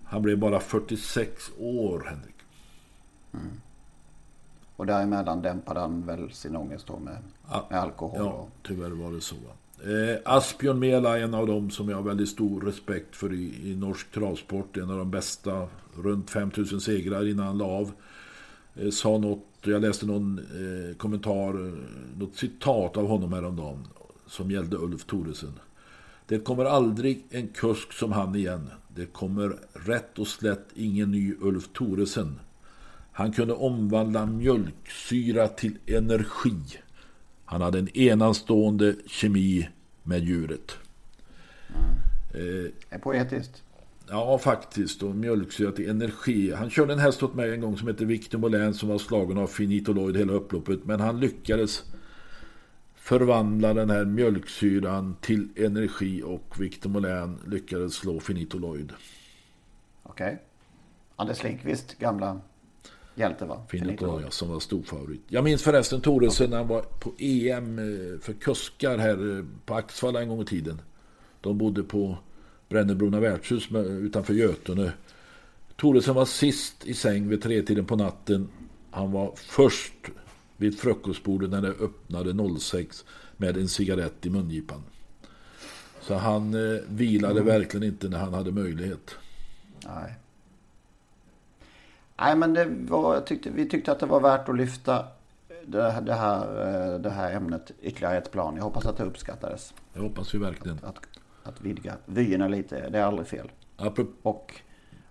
[0.03, 2.35] Han blev bara 46 år, Henrik.
[3.33, 3.61] Mm.
[4.75, 7.17] Och däremellan dämpade han väl sin ångest då med,
[7.49, 8.19] ja, med alkohol.
[8.19, 9.35] Ja, tyvärr var det så.
[9.83, 13.71] Eh, Asbjörn Mela är en av dem som jag har väldigt stor respekt för i,
[13.71, 14.77] i norsk travsport.
[14.77, 17.91] En av de bästa, runt 5000 segrar innan han la av.
[18.75, 21.73] Eh, sa något, jag läste någon eh, kommentar,
[22.19, 23.87] något citat av honom häromdagen
[24.27, 25.59] som gällde Ulf Thoresen.
[26.27, 28.69] Det kommer aldrig en kusk som han igen.
[28.87, 32.39] Det kommer rätt och slätt ingen ny Ulf Thoresen.
[33.11, 36.61] Han kunde omvandla mjölksyra till energi.
[37.45, 39.69] Han hade en enastående kemi
[40.03, 40.77] med djuret.
[42.31, 43.63] Det är poetiskt.
[44.09, 45.03] Ja, faktiskt.
[45.03, 46.53] Och mjölksyra till energi.
[46.53, 49.37] Han körde en häst åt mig en gång som heter Victor Molin som var slagen
[49.37, 50.85] av finitoloid hela upploppet.
[50.85, 51.83] Men han lyckades
[52.95, 58.93] förvandla den här mjölksyran till energi och Victor Molin lyckades slå finitoloid.
[60.03, 60.41] Okej.
[61.15, 62.41] Anders Lindqvist, gamla
[63.21, 63.63] hjälte va?
[63.69, 65.21] Finitoloid som var stor favorit.
[65.27, 69.75] Jag minns förresten Thoresen när han var på EM eh, för kuskar här eh, på
[69.75, 70.81] Axvalla en gång i tiden.
[71.41, 72.17] De bodde på
[72.69, 73.67] Brännebrona värdshus
[74.01, 74.91] utanför Götene.
[75.75, 78.49] Thoresen var sist i säng vid tretiden på natten.
[78.91, 79.93] Han var först
[80.57, 83.05] vid frukostbordet när det öppnade 06
[83.37, 84.83] med en cigarett i mungipan.
[86.01, 89.15] Så han eh, vilade verkligen inte när han hade möjlighet.
[89.85, 90.15] Nej.
[92.21, 95.05] Nej men det var, tyckte, vi tyckte att det var värt att lyfta
[95.65, 96.41] det, det, här,
[96.93, 98.55] eh, det här ämnet ytterligare ett plan.
[98.55, 99.73] Jag hoppas att det uppskattades.
[99.93, 100.79] Det hoppas vi verkligen.
[100.83, 100.95] Att,
[101.43, 103.51] att vidga vyerna lite, det är aldrig fel.
[104.21, 104.53] Och,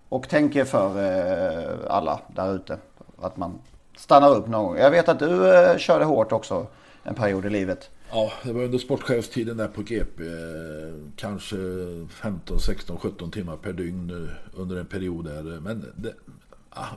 [0.09, 2.77] och tänk er för eh, alla där ute.
[3.21, 3.59] Att man
[3.97, 4.77] stannar upp någon gång.
[4.77, 6.67] Jag vet att du eh, körde hårt också
[7.03, 7.89] en period i livet.
[8.11, 10.23] Ja, det var under sportchefstiden där på GP.
[11.15, 11.55] Kanske
[12.09, 15.59] 15, 16, 17 timmar per dygn under en period där.
[15.59, 16.13] Men det,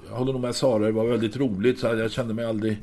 [0.09, 1.79] jag håller nog med Sara, det var väldigt roligt.
[1.79, 2.79] Så jag kände mig aldrig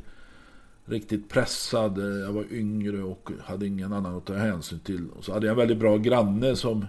[0.85, 1.97] riktigt pressad.
[1.97, 5.09] Eh, Jag var yngre och hade ingen annan att ta hänsyn till.
[5.17, 6.85] Och så hade jag en väldigt bra granne som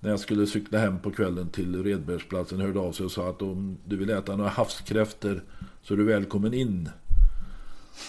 [0.00, 3.42] när jag skulle cykla hem på kvällen till Redbergsplatsen hörde av sig och sa att
[3.42, 5.42] om du vill äta några havskräftor
[5.82, 6.88] så är du välkommen in.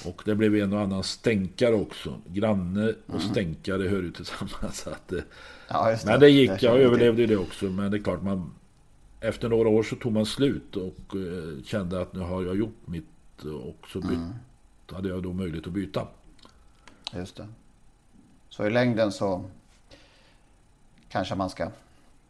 [0.05, 2.21] Och det blev en och annan stänkare också.
[2.27, 4.87] Granne och stänkare hör ju tillsammans.
[4.91, 5.19] Att, eh,
[5.69, 7.65] Ja, just men det gick, jag överlevde det också.
[7.65, 8.51] Men det är klart, man,
[9.21, 12.77] efter några år så tog man slut och eh, kände att nu har jag gjort
[12.85, 13.05] mitt.
[13.43, 14.19] Och så byt,
[14.91, 16.07] hade jag då möjlighet att byta.
[17.13, 17.47] Just det.
[18.49, 19.43] Så i längden så
[21.09, 21.69] kanske man ska...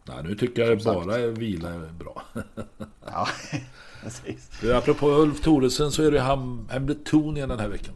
[0.05, 1.07] Nej, nu tycker jag Som sagt.
[1.07, 2.21] bara vila är bra.
[3.05, 3.27] Ja,
[4.03, 4.49] precis.
[4.61, 7.93] Du, Apropå Ulf Thoresen så är det Ham- Hambletonien den här veckan.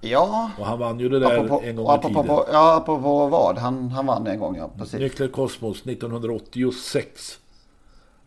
[0.00, 2.26] Ja, Och han vann ju det där apropå, en gång i tiden.
[2.28, 3.58] ja, apropå vad?
[3.58, 4.70] Han, han vann en gång, ja.
[4.78, 5.00] Precis.
[5.00, 7.38] Nykler Kosmos 1986.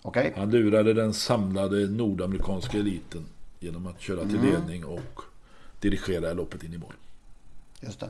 [0.02, 0.34] Okej.
[0.38, 3.26] Han lurade den samlade nordamerikanska eliten
[3.60, 5.22] genom att köra till ledning och
[5.80, 6.94] dirigera loppet in i mål.
[7.82, 8.10] Just det.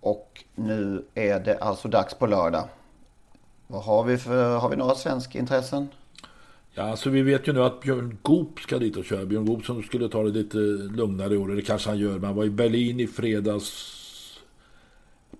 [0.00, 2.68] Och nu är det alltså dags på lördag.
[3.66, 5.88] Vad har vi för, har vi några svenska intressen?
[6.74, 9.24] Ja, alltså vi vet ju nu att Björn Goop ska dit och köra.
[9.24, 10.56] Björn Goop som skulle ta det lite
[10.96, 12.12] lugnare i år, det kanske han gör.
[12.12, 13.72] Men han var i Berlin i fredags,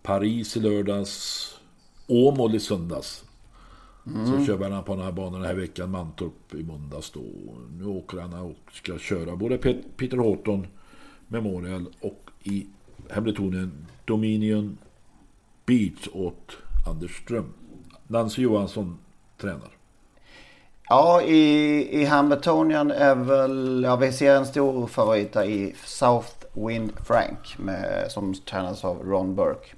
[0.02, 1.48] Paris i lördags,
[2.06, 3.24] Åmål i söndags.
[4.04, 7.20] Så kör han på den här banan den här veckan, Mantorp i måndags då.
[7.78, 10.66] Nu åker han och ska köra både Pet- Peter Horton
[11.28, 12.66] Memorial och i
[13.10, 14.78] Hembletonien Dominion
[15.66, 16.56] Beach åt
[16.88, 17.52] Anders Ström.
[18.06, 18.98] Nancy Johansson
[19.40, 19.70] tränar.
[20.88, 27.58] Ja, i, i Hamiltonian är väl, ja vi ser en stor favorit i Southwind Frank
[27.58, 29.74] med, som tränas av Ron Burke.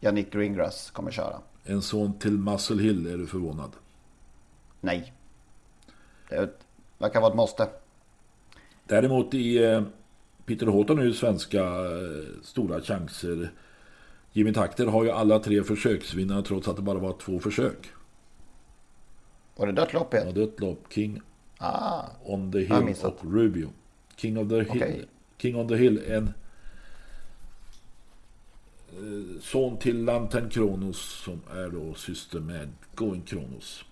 [0.00, 1.36] Yannick Greengrass kommer köra.
[1.64, 3.70] En son till Muscle Hill, är du förvånad?
[4.80, 5.12] Nej.
[6.28, 6.50] Det
[6.98, 7.68] verkar vara ett måste.
[8.84, 9.82] Däremot i eh,
[10.46, 13.52] Peter Horton är ju svenska eh, stora chanser.
[14.32, 17.92] Jimmy Takter har ju alla tre försöksvinnare trots att det bara var två försök.
[19.56, 20.40] Var det dött lopp Ja, igen?
[20.40, 20.92] är ett lopp.
[20.92, 21.20] King
[21.58, 23.68] Ah, on the har Hill och Rubio.
[24.16, 25.04] King, of the Hill, Okej.
[25.38, 26.32] King on the Hill, en
[29.42, 33.84] son till Lantern Kronos som är då syster med Going Kronos.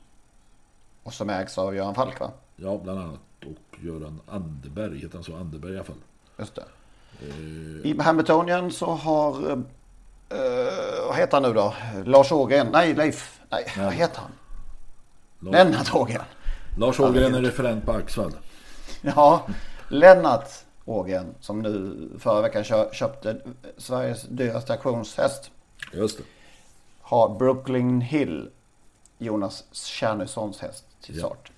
[1.02, 2.30] och som ägs av Göran Falk va?
[2.56, 3.20] Ja, bland annat.
[3.46, 5.36] Och Göran Anderberg, heter han så?
[5.36, 5.96] Anderberg i alla fall.
[6.38, 6.64] Just det.
[7.88, 9.58] I Hamiltonian så har, eh,
[11.06, 11.74] vad heter han nu då?
[12.04, 12.68] Lars Ågren?
[12.72, 13.40] Nej, Leif.
[13.50, 14.30] Nej, vad heter han?
[15.40, 16.24] Lars, Lennart Ågren.
[16.78, 18.32] Lars Ågren är referent på Axvall.
[19.02, 19.46] Ja,
[19.88, 20.48] Lennart
[20.84, 23.40] Ågren som nu förra veckan kö- köpte
[23.76, 25.50] Sveriges dyraste auktionshäst.
[25.92, 26.24] Just det.
[27.00, 28.48] Har Brooklyn Hill,
[29.18, 31.20] Jonas Tjärnessons häst till Ja.
[31.26, 31.50] start.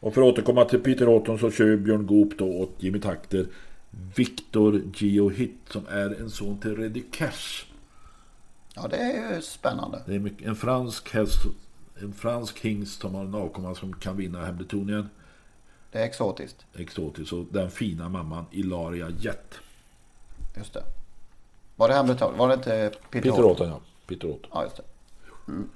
[0.00, 3.46] Och för att återkomma till Peter Horton så kör Björn Goop då åt Jimmy Takter
[4.16, 7.64] Victor Geo Hit som är en son till Reddy Cash.
[8.74, 10.02] Ja, det är ju spännande.
[10.06, 11.42] Det är mycket, en fransk häst,
[12.02, 15.08] en fransk hingst som har en avkomma som kan vinna Hembletonien.
[15.92, 16.56] Det är exotiskt.
[16.74, 19.54] Exotisk och den fina mamman Ilaria Jet.
[20.56, 20.82] Just det.
[21.76, 22.36] Var det Hamilton?
[22.38, 23.48] Var det inte Peter, Peter Horton?
[23.48, 23.80] Horton ja.
[24.06, 24.42] Pitterot.
[24.52, 24.82] Ja, just det.
[25.48, 25.68] Mm.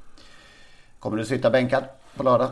[0.98, 1.84] Kommer du sitta bänkad
[2.16, 2.50] på lördag?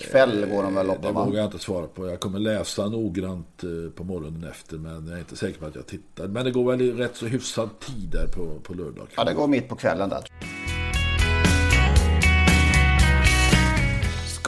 [0.00, 1.24] Kväll går de väl Det loppen va?
[1.24, 2.08] vågar jag inte svara på.
[2.08, 4.76] Jag kommer läsa noggrant eh, på morgonen efter.
[4.76, 6.28] Men jag är inte säker på att jag tittar.
[6.28, 9.08] Men det går väl i rätt så hyfsad tid där på, på lördag.
[9.16, 10.24] Ja, det går mitt på kvällen där.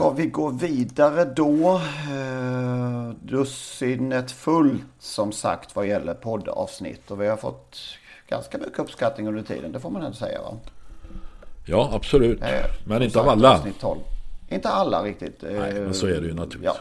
[0.04, 1.80] Ska vi gå vidare då?
[2.12, 7.10] Eh, Dussinet fullt som sagt vad gäller poddavsnitt.
[7.10, 7.78] Och vi har fått
[8.28, 9.72] ganska mycket uppskattning under tiden.
[9.72, 10.56] Det får man ändå säga va?
[11.66, 12.42] Ja, absolut.
[12.42, 12.48] Eh,
[12.86, 13.54] Men inte av sagt, alla.
[13.54, 14.00] avsnitt 12.
[14.48, 15.44] Inte alla riktigt.
[15.44, 16.64] Eh, Nej, men så är det ju naturligtvis.
[16.64, 16.76] Ja,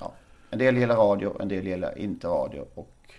[0.00, 0.12] ja.
[0.50, 2.64] En del gillar radio, en del gillar inte radio.
[2.74, 3.12] Och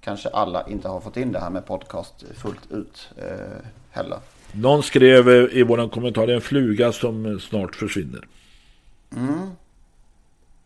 [0.00, 4.18] kanske alla inte har fått in det här med podcast fullt ut eh, heller.
[4.52, 8.26] Någon skrev i våran kommentar det är en fluga som snart försvinner.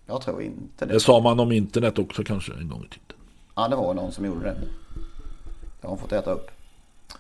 [0.07, 0.93] Jag tror inte det.
[0.93, 3.17] Det sa man om internet också kanske en gång i tiden.
[3.55, 4.57] Ja, det var någon som gjorde det.
[5.81, 6.51] Det har hon fått äta upp.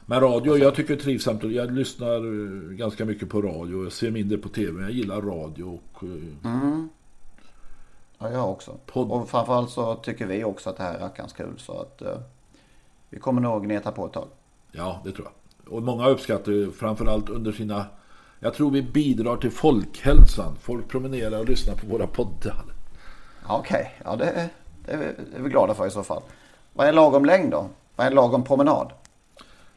[0.06, 1.42] Men radio, jag tycker det är trivsamt.
[1.44, 3.82] Jag lyssnar eh, ganska mycket på radio.
[3.84, 4.72] Jag ser mindre på tv.
[4.72, 6.84] men Jag gillar radio och eh,
[8.18, 8.76] Ja, jag också.
[8.86, 9.10] Podd.
[9.10, 11.54] Och framförallt så tycker vi också att det här är rackarns kul.
[11.58, 12.18] Så att eh,
[13.10, 14.28] vi kommer nog gneta på ett tag.
[14.72, 15.72] ja, det tror jag.
[15.74, 17.86] Och många uppskattar ju framförallt under sina...
[18.40, 20.56] Jag tror vi bidrar till folkhälsan.
[20.60, 22.64] Folk promenerar och lyssnar på våra poddar.
[23.48, 24.48] Okej, ja det, är-
[24.84, 26.22] det är vi- glada för i så fall.
[26.72, 27.68] Vad är lagom längd då?
[27.96, 28.92] Vad är lagom promenad?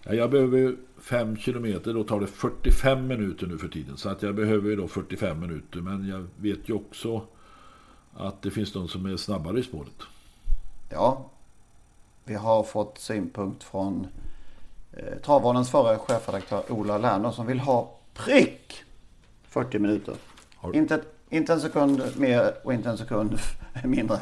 [0.04, 1.93] Ja, jag behöver 5 kilometer.
[1.93, 3.98] Då tar det 45 minuter nu för tiden.
[3.98, 5.80] Så att jag behöver ju då 45 minuter.
[5.80, 7.22] Men jag vet ju också
[8.17, 10.02] att det finns de som är snabbare i spåret.
[10.89, 11.26] Ja,
[12.26, 14.08] vi har fått synpunkt från
[14.93, 18.84] eh, Travvalens förre chefredaktör Ola Lerner som vill ha prick
[19.43, 20.15] 40 minuter.
[20.56, 23.39] Har- Inte, inte en sekund mer och inte en sekund
[23.84, 24.19] mindre.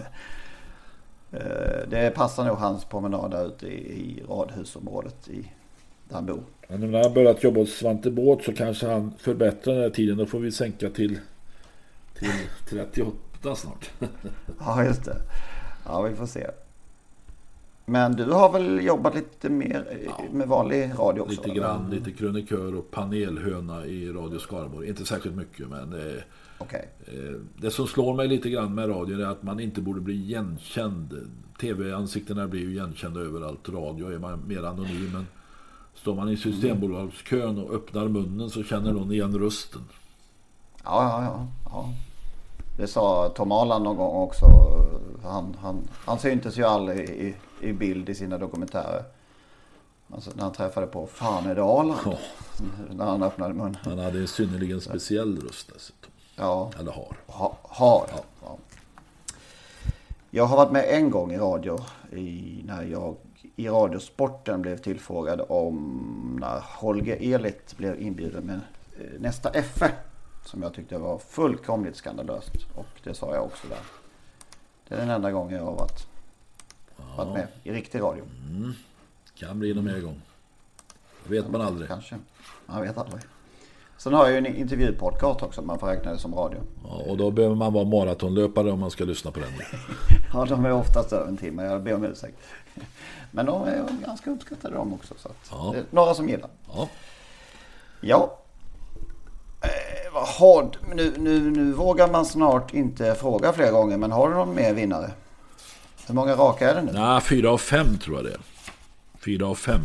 [1.31, 5.51] Eh, det passar nog hans promenad där ute i, radhusområdet i,
[6.07, 6.43] där han bor.
[6.67, 10.17] Men när han börjat jobba hos Svante Båth så kanske han förbättrar den här tiden.
[10.17, 11.19] Då får vi sänka till,
[12.19, 12.29] till
[12.69, 13.91] 38 snart.
[14.59, 15.17] Ja, just det.
[15.85, 16.47] Ja, vi får se.
[17.89, 21.31] Men du har väl jobbat lite mer eh, med vanlig radio också?
[21.31, 21.55] lite eller?
[21.55, 24.89] grann, lite krönikör och panelhöna i Radio Skaraborg.
[24.89, 26.21] Inte särskilt mycket men eh,
[26.57, 26.89] Okej.
[27.05, 30.13] eh, det som slår mig lite grann med radio är att man inte borde bli
[30.13, 31.27] igenkänd.
[31.61, 33.69] TV-ansiktena blir ju igenkända överallt.
[33.69, 35.09] Radio är man mer anonym.
[35.13, 35.27] Men
[35.95, 39.81] står man i Systembolagskön och öppnar munnen så känner någon igen rösten.
[40.83, 41.93] Ja, ja, ja, ja.
[42.77, 44.45] Det sa Tom Aland någon gång också.
[45.23, 49.03] Han, han, han syntes ju aldrig i, i bild i sina dokumentärer.
[50.13, 51.99] Alltså, när han träffade på Fan är det Aland?
[52.05, 52.17] Ja.
[52.91, 53.77] När han öppnade munnen.
[53.81, 56.11] Han hade en synnerligen speciell röst dessutom.
[56.35, 57.15] Ja, Eller har.
[57.27, 58.07] ha, har.
[58.41, 58.57] Ja.
[60.29, 61.79] Jag har varit med en gång i radio.
[62.11, 63.15] I, när jag
[63.55, 68.59] i Radiosporten blev tillfrågad om när Holger Elit blev inbjuden med
[68.99, 69.91] eh, nästa FF.
[70.47, 72.51] Som jag tyckte var fullkomligt skandalöst.
[72.75, 73.77] Och det sa jag också där.
[74.87, 76.07] Det är den enda gången jag har varit,
[77.17, 78.23] varit med i riktig radio.
[79.35, 80.21] Kan bli någon mer gång.
[81.23, 81.87] Det vet man aldrig.
[81.87, 82.15] Kanske.
[82.65, 83.21] Man vet aldrig.
[83.97, 85.61] Sen har jag ju en intervjupodcast också.
[85.61, 86.59] Man får räkna det som radio.
[86.83, 89.49] Ja, och då behöver man vara maratonlöpare om man ska lyssna på den.
[90.33, 91.63] Ja, de är oftast över en timme.
[91.63, 92.37] Jag ber om ursäkt.
[93.31, 95.13] Men de är ganska uppskattade de också.
[95.17, 95.75] Så att Ja.
[95.91, 96.49] några som gillar.
[96.67, 96.89] Ja.
[98.01, 98.37] Ja.
[99.61, 99.69] Eh,
[100.13, 103.97] har nu, nu, nu vågar man snart inte fråga fler gånger.
[103.97, 105.11] Men har du någon mer vinnare?
[106.07, 106.91] Hur många raka är det nu?
[106.93, 108.39] Nej, fyra av fem tror jag det är.
[109.25, 109.81] Fyra av fem.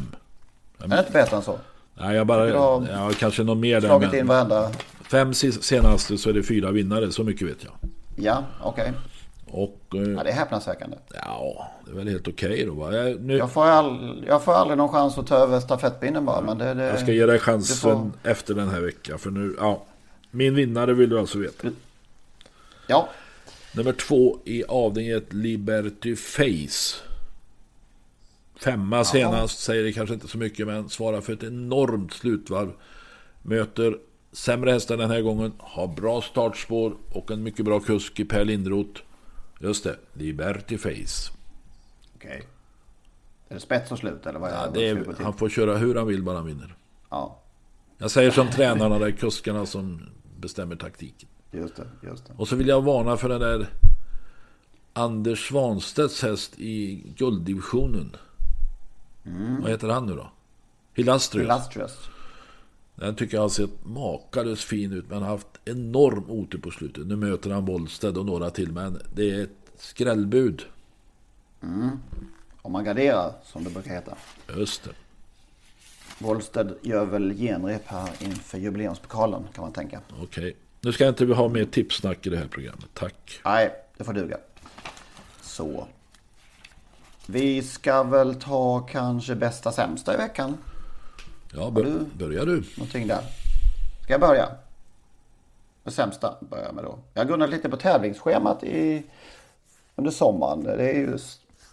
[0.82, 1.58] Är det inte bättre än så?
[1.94, 2.58] Nej, jag bara...
[2.58, 3.94] Har Ja, kanske någon mer där.
[4.04, 4.70] In Men varenda...
[5.10, 7.12] fem se- senaste så är det fyra vinnare.
[7.12, 7.72] Så mycket vet jag.
[8.16, 8.92] Ja, okej.
[9.52, 9.78] Och...
[9.90, 10.96] Ja, eh, det är häpnadsväckande.
[11.14, 12.96] Ja, det är väl helt okej då va?
[12.96, 16.40] Jag, nu, Jag får, all, jag får aldrig någon chans att ta över stafettpinnen bara.
[16.40, 19.18] Men det, det, jag ska ge dig chansen efter den här veckan.
[19.18, 19.82] För nu, ja.
[20.30, 21.68] Min vinnare vill du alltså veta.
[22.86, 23.08] Ja,
[23.74, 27.02] Nummer två i avdelningen Liberty Face.
[28.56, 32.72] Femma senast, säger det kanske inte så mycket, men svarar för ett enormt slutvarv.
[33.42, 33.98] Möter
[34.32, 38.44] sämre hästar den här gången, har bra startspår och en mycket bra kusk i Per
[38.44, 39.00] Lindroth.
[39.62, 41.32] Just det, Liberty Face.
[42.16, 42.42] okej.
[43.48, 46.06] Är det spets och slut eller vad Ja, det är, han får köra hur han
[46.06, 46.74] vill bara han vinner.
[47.10, 47.38] Ja,
[47.98, 50.00] Jag säger som tränarna, det är kuskarna som
[50.36, 51.28] bestämmer taktiken.
[51.50, 52.32] just det, just det.
[52.36, 53.66] Och så vill jag varna för den där
[54.92, 58.16] Anders Svanstedts häst i gulddivisionen.
[59.60, 60.30] Vad heter han nu då?
[60.94, 61.44] Hilastrius.
[61.44, 62.08] Illustrious.
[63.02, 67.06] Den tycker jag har sett makalöst fin ut men har haft enorm otur på slutet.
[67.06, 70.62] Nu möter han Wollsted och några till men det är ett skrällbud.
[72.62, 74.16] Om man garderar, som det brukar heta.
[74.56, 74.90] Just det.
[76.18, 80.00] Wollsted gör väl genrep här inför jubileumspokalen kan man tänka.
[80.22, 80.56] Okej.
[80.80, 82.86] Nu ska inte vi ha mer tipssnack i det här programmet.
[82.94, 83.40] Tack.
[83.44, 84.36] Nej, det får duga.
[85.40, 85.86] Så.
[87.26, 90.56] Vi ska väl ta kanske bästa sämsta i veckan.
[91.54, 92.04] Ja, bör, du?
[92.18, 92.62] börjar du.
[92.76, 93.20] Någonting där.
[94.02, 94.48] Ska jag börja?
[95.84, 96.98] Det sämsta börjar jag med då.
[97.14, 99.02] Jag har gunnat lite på tävlingsschemat i,
[99.96, 100.62] under sommaren.
[100.62, 101.18] Det är ju,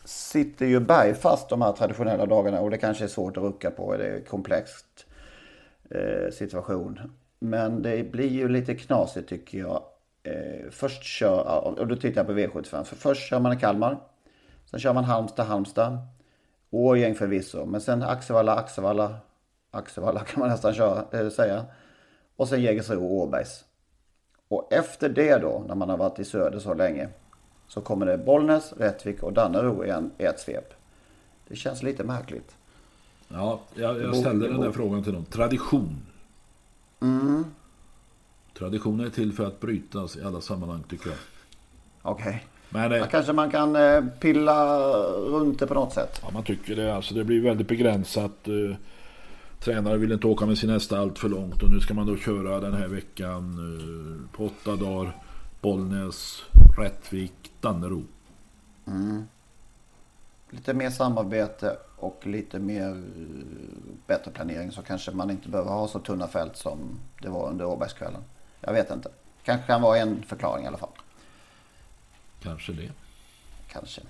[0.05, 3.97] sitter ju bergfast de här traditionella dagarna och det kanske är svårt att rucka på.
[3.97, 5.05] Det är en komplext
[5.89, 6.99] eh, situation.
[7.39, 9.83] Men det blir ju lite knasigt tycker jag.
[10.23, 12.83] Eh, först kör, och då tittar jag på V75.
[12.83, 13.97] För först kör man i Kalmar.
[14.65, 15.97] Sen kör man Halmstad, Halmstad.
[16.69, 17.65] Årgäng förvisso.
[17.65, 19.15] Men sen Axevalla, Axevalla.
[19.71, 21.65] Axevalla kan man nästan köra, eh, säga.
[22.35, 23.65] Och sen Jägersro och Åbergs.
[24.47, 27.09] Och efter det då, när man har varit i söder så länge.
[27.67, 30.73] Så kommer det Bollnäs, Rättvik och Dannero igen i ett svep.
[31.47, 32.55] Det känns lite märkligt.
[33.27, 35.25] Ja, jag, jag ställde den där frågan till dem.
[35.25, 36.01] Tradition.
[37.01, 37.45] Mm.
[38.57, 41.19] Tradition är till för att brytas i alla sammanhang tycker jag.
[42.01, 42.27] Okej.
[42.27, 42.39] Okay.
[42.69, 46.19] Men, ja, kanske man kan eh, pilla runt det på något sätt.
[46.23, 46.95] Ja, man tycker det.
[46.95, 48.47] Alltså, det blir väldigt begränsat.
[48.47, 48.75] Uh,
[49.59, 51.63] tränare vill inte åka med sin hästar allt för långt.
[51.63, 55.17] Och nu ska man då köra den här veckan uh, på åtta dagar.
[55.61, 56.43] Bollnäs,
[56.77, 58.03] Rättvik, Dannero.
[58.87, 59.23] Mm.
[60.49, 63.03] Lite mer samarbete och lite mer
[64.07, 67.65] bättre planering så kanske man inte behöver ha så tunna fält som det var under
[67.65, 68.21] Åbergskvällen.
[68.61, 69.09] Jag vet inte.
[69.43, 70.89] Kanske kan vara en förklaring i alla fall.
[72.43, 72.91] Kanske det.
[73.67, 74.01] Kanske.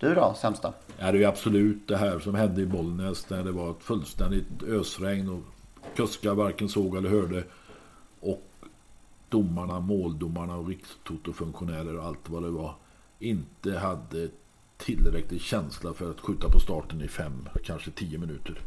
[0.00, 0.72] Du då, sämsta?
[0.98, 4.62] Ja, det är absolut det här som hände i Bollnäs när det var ett fullständigt
[4.62, 5.40] ösregn och
[5.96, 7.44] kuskar varken såg eller hörde.
[8.20, 8.42] Och
[9.28, 12.74] domarna, måldomarna och rikstotofunktionärer och allt vad det var
[13.18, 14.28] inte hade
[14.76, 18.60] tillräcklig känsla för att skjuta på starten i fem, kanske tio minuter.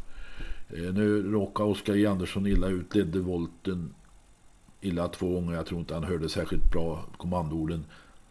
[0.68, 2.06] Eh, nu råkade Oskar J.
[2.06, 3.94] Andersson illa ut, ledde volten
[4.80, 5.54] illa två gånger.
[5.54, 7.84] Jag tror inte han hörde särskilt bra kommandoorden.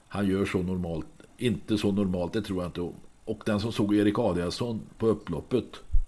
[0.08, 2.82] Han gör så normalt, inte så normalt, det tror jag inte.
[3.26, 5.66] Och den som såg Erik Adielsson på upploppet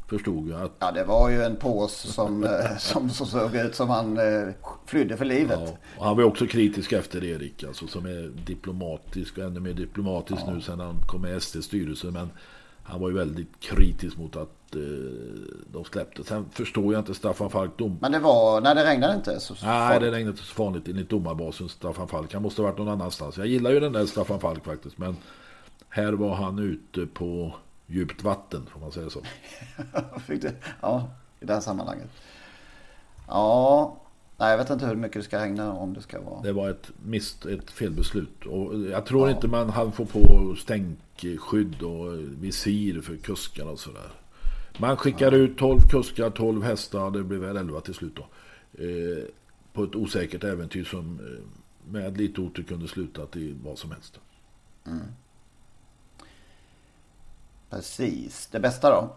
[0.07, 0.71] förstod jag att...
[0.79, 4.53] Ja, det var ju en pås som, eh, som, som såg ut som han eh,
[4.85, 5.59] flydde för livet.
[5.63, 9.73] Ja, och han var också kritisk efter Erik, alltså, som är diplomatisk och ännu mer
[9.73, 10.53] diplomatisk ja.
[10.53, 12.07] nu sen han kom med SDs styrelse.
[12.07, 12.29] Men
[12.87, 14.81] han var ju väldigt kritisk mot att eh,
[15.71, 16.23] de släppte.
[16.23, 17.97] Sen förstår jag inte Staffan Falk dom.
[18.01, 20.87] Men det var, när det regnade inte så, så Nej, det regnade inte så vanligt
[20.87, 22.33] enligt domarbasen Staffan Falk.
[22.33, 23.37] Han måste ha varit någon annanstans.
[23.37, 24.97] Jag gillar ju den där Staffan Falk faktiskt.
[24.97, 25.17] Men
[25.89, 27.55] här var han ute på
[27.85, 29.21] djupt vatten, får man säga så.
[30.81, 31.09] ja,
[31.39, 32.09] i det här sammanhanget.
[33.27, 33.97] Ja,
[34.37, 36.41] nej, jag vet inte hur mycket det ska regna om det ska vara.
[36.41, 38.45] Det var ett, mist, ett felbeslut.
[38.45, 39.35] Och jag tror ja.
[39.35, 44.11] inte man hann få på stänkskydd och visir för kuskarna och sådär.
[44.77, 45.43] Man skickade ja.
[45.43, 48.27] ut 12 kuskar, 12 hästar, det blev väl 11 till slut då.
[48.83, 49.23] Eh,
[49.73, 54.19] på ett osäkert äventyr som eh, med lite otur kunde sluta till vad som helst.
[54.85, 54.99] Mm.
[57.69, 58.47] Precis.
[58.51, 59.15] Det bästa då?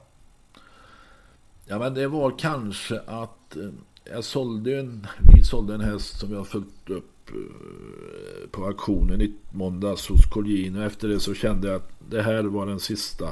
[1.66, 3.71] Ja men det var kanske att eh,
[4.11, 9.34] jag sålde en, vi sålde en häst som jag följt upp eh, på auktionen i
[9.50, 13.28] måndags hos Colgin och efter det så kände jag att det här var den sista.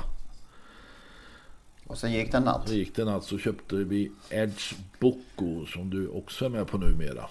[1.86, 2.68] Och sen gick det natt?
[2.68, 6.78] Så gick det natt så köpte vi Edge Bocco som du också är med på
[6.78, 7.24] numera.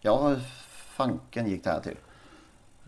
[0.00, 0.36] Ja,
[0.96, 1.96] fanken gick det här till.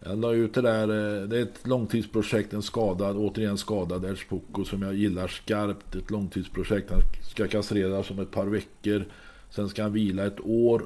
[0.04, 4.64] Jag la ut det där, eh, det är ett långtidsprojekt, en skadad, återigen skadad Älvsbocco
[4.64, 5.94] som jag gillar skarpt.
[5.94, 9.04] Ett långtidsprojekt, han ska kastreras om ett par veckor.
[9.54, 10.82] Sen ska han vila ett år.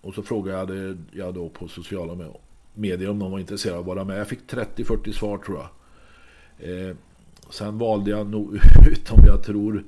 [0.00, 2.30] Och så frågade jag då på sociala
[2.74, 4.20] medier om någon var intresserad av att vara med.
[4.20, 5.68] Jag fick 30-40 svar tror jag.
[6.70, 6.96] Eh,
[7.50, 8.54] sen valde jag nog
[8.90, 9.84] ut om jag tror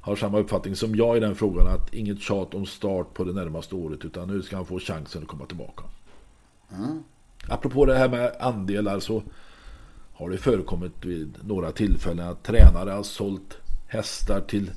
[0.00, 3.32] har samma uppfattning som jag i den frågan att inget tjat om start på det
[3.32, 5.84] närmaste året utan nu ska han få chansen att komma tillbaka.
[6.72, 7.02] Mm.
[7.48, 9.22] Apropå det här med andelar så
[10.14, 14.70] har det förekommit vid några tillfällen att tränare har sålt hästar till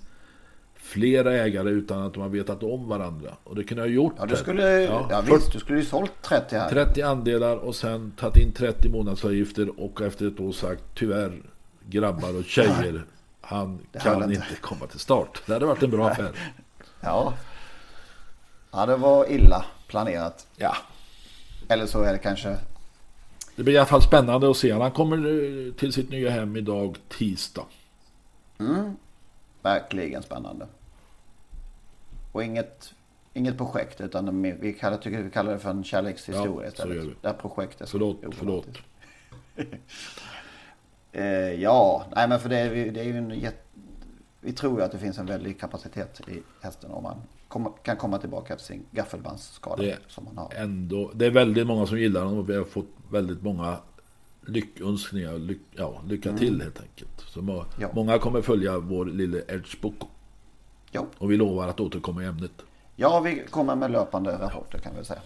[0.81, 3.35] flera ägare utan att de har vetat om varandra.
[3.43, 6.11] Och det kunde ha gjort ja, du skulle, ja, ja, visst, du skulle ju sålt
[6.21, 6.69] 30 här.
[6.69, 11.41] 30 andelar och sen tagit in 30 månadsavgifter och efter ett år sagt tyvärr
[11.89, 13.05] grabbar och tjejer
[13.41, 14.33] han kan inte.
[14.35, 15.41] inte komma till start.
[15.45, 16.31] Det hade varit en bra affär.
[17.01, 17.33] ja.
[18.71, 20.47] Ja, det var illa planerat.
[20.57, 20.75] Ja,
[21.67, 22.57] eller så är det kanske...
[23.55, 24.71] Det blir i alla fall spännande att se.
[24.71, 27.65] Han kommer eh, till sitt nya hem idag tisdag.
[28.59, 28.95] Mm.
[29.61, 30.67] Verkligen spännande.
[32.31, 32.93] Och inget,
[33.33, 37.21] inget projekt utan vi kallar, tycker vi kallar det för en kärlekshistoria ja, istället.
[37.21, 37.89] Det här projektet.
[37.89, 38.67] Förlåt, förlåt.
[41.11, 41.25] eh,
[41.61, 43.63] ja, nej men för det är, det är ju en jätte...
[44.41, 47.97] vi tror ju att det finns en väldig kapacitet i hästen om man kom, kan
[47.97, 50.53] komma tillbaka efter sin gaffelbandsskada Det, som man har.
[50.55, 53.77] ändå, det är väldigt många som gillar honom och vi har fått väldigt många
[54.49, 55.33] lyckönskningar.
[55.37, 57.21] Lyck, ja, lycka till helt enkelt.
[57.27, 57.65] Så må, Mm.
[57.79, 57.89] Ja.
[57.93, 60.07] Många kommer följa vår lille Edge Boko.
[60.91, 61.05] Ja.
[61.17, 62.51] Och vi lovar att återkomma i ämnet.
[62.95, 65.21] ja, vi kommer med löpande rapporter kan vi säga.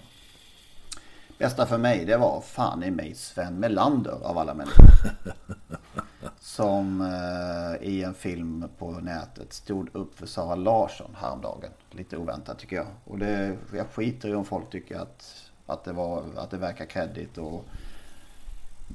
[1.38, 4.86] Bästa för mig det var fan i mig Sven Melander av alla människor.
[6.39, 11.69] Som eh, i en film på nätet stod upp för Sara Larsson häromdagen.
[11.91, 12.88] Lite oväntat tycker jag.
[13.05, 16.86] Och det, jag skiter i om folk tycker att, att, det, var, att det verkar
[16.86, 17.38] kreddigt.
[17.38, 17.65] Och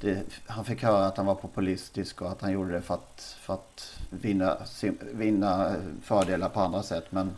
[0.00, 3.36] det, han fick höra att han var populistisk och att han gjorde det för att,
[3.40, 4.56] för att vinna,
[5.12, 7.04] vinna fördelar på andra sätt.
[7.10, 7.36] Men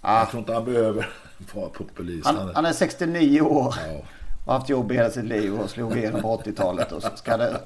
[0.00, 1.10] ah, Jag tror inte han behöver
[1.54, 2.26] vara populist.
[2.26, 3.74] han, han är 69 år.
[3.86, 4.02] ja,
[4.46, 6.92] och haft jobb i hela sitt liv och slog igenom på 80-talet.
[6.92, 7.60] Och ska det,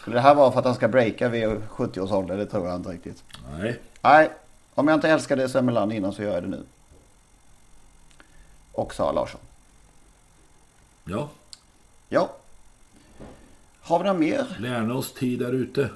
[0.00, 2.36] skulle det här vara för att han ska breaka vid 70 års ålder?
[2.36, 3.22] Det tror jag inte riktigt.
[3.58, 4.30] nej, Nej,
[4.74, 6.64] om jag inte älskade Sven Melander innan så gör jag det nu.
[8.72, 9.40] Och Sara Larsson.
[11.04, 11.28] ja.
[12.08, 12.30] Ja.
[13.86, 14.56] Har vi något mer?
[14.60, 15.90] Lärna tid där ute.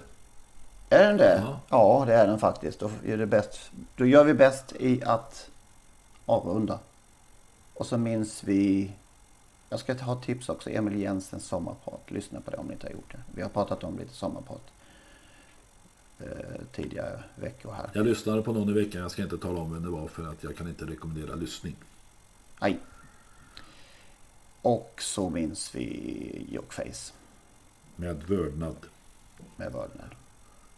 [0.88, 1.43] Är den det?
[1.45, 1.61] Ja.
[1.68, 2.80] Ja, det är den faktiskt.
[2.80, 3.70] Då, är det bäst.
[3.97, 5.51] Då gör vi bäst i att
[6.26, 6.78] avrunda.
[7.74, 8.93] Och så minns vi...
[9.68, 10.70] Jag ska ett tips också.
[10.70, 12.11] Emil Jensens sommarprat.
[12.11, 13.20] Lyssna på det om ni inte har gjort det.
[13.34, 14.64] Vi har pratat om lite sommarprat.
[16.20, 16.26] Eh,
[16.72, 17.91] tidigare veckor här.
[17.93, 19.03] Jag lyssnade på någon i veckan.
[19.03, 21.76] Jag ska inte tala om vem det var för att jag kan inte rekommendera lyssning.
[22.61, 22.78] Nej.
[24.62, 27.12] Och så minns vi Jockface
[28.01, 28.76] Med vördnad.
[29.57, 30.14] med Vördnad.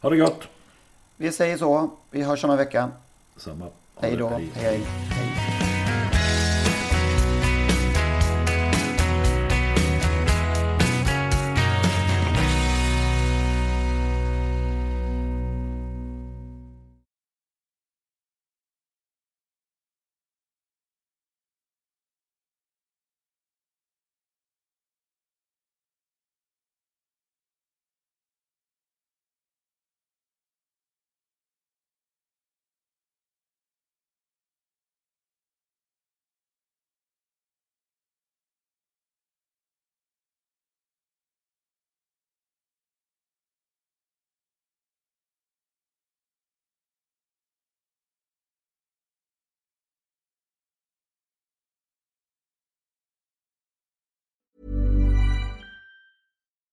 [0.01, 0.49] Ha det gott!
[1.17, 1.91] Vi säger så.
[2.11, 2.91] Vi hörs om en vecka.
[3.37, 3.65] Samma.
[3.65, 4.29] Ha Hej då.
[4.29, 4.81] Hej, hej.
[5.11, 5.62] hej.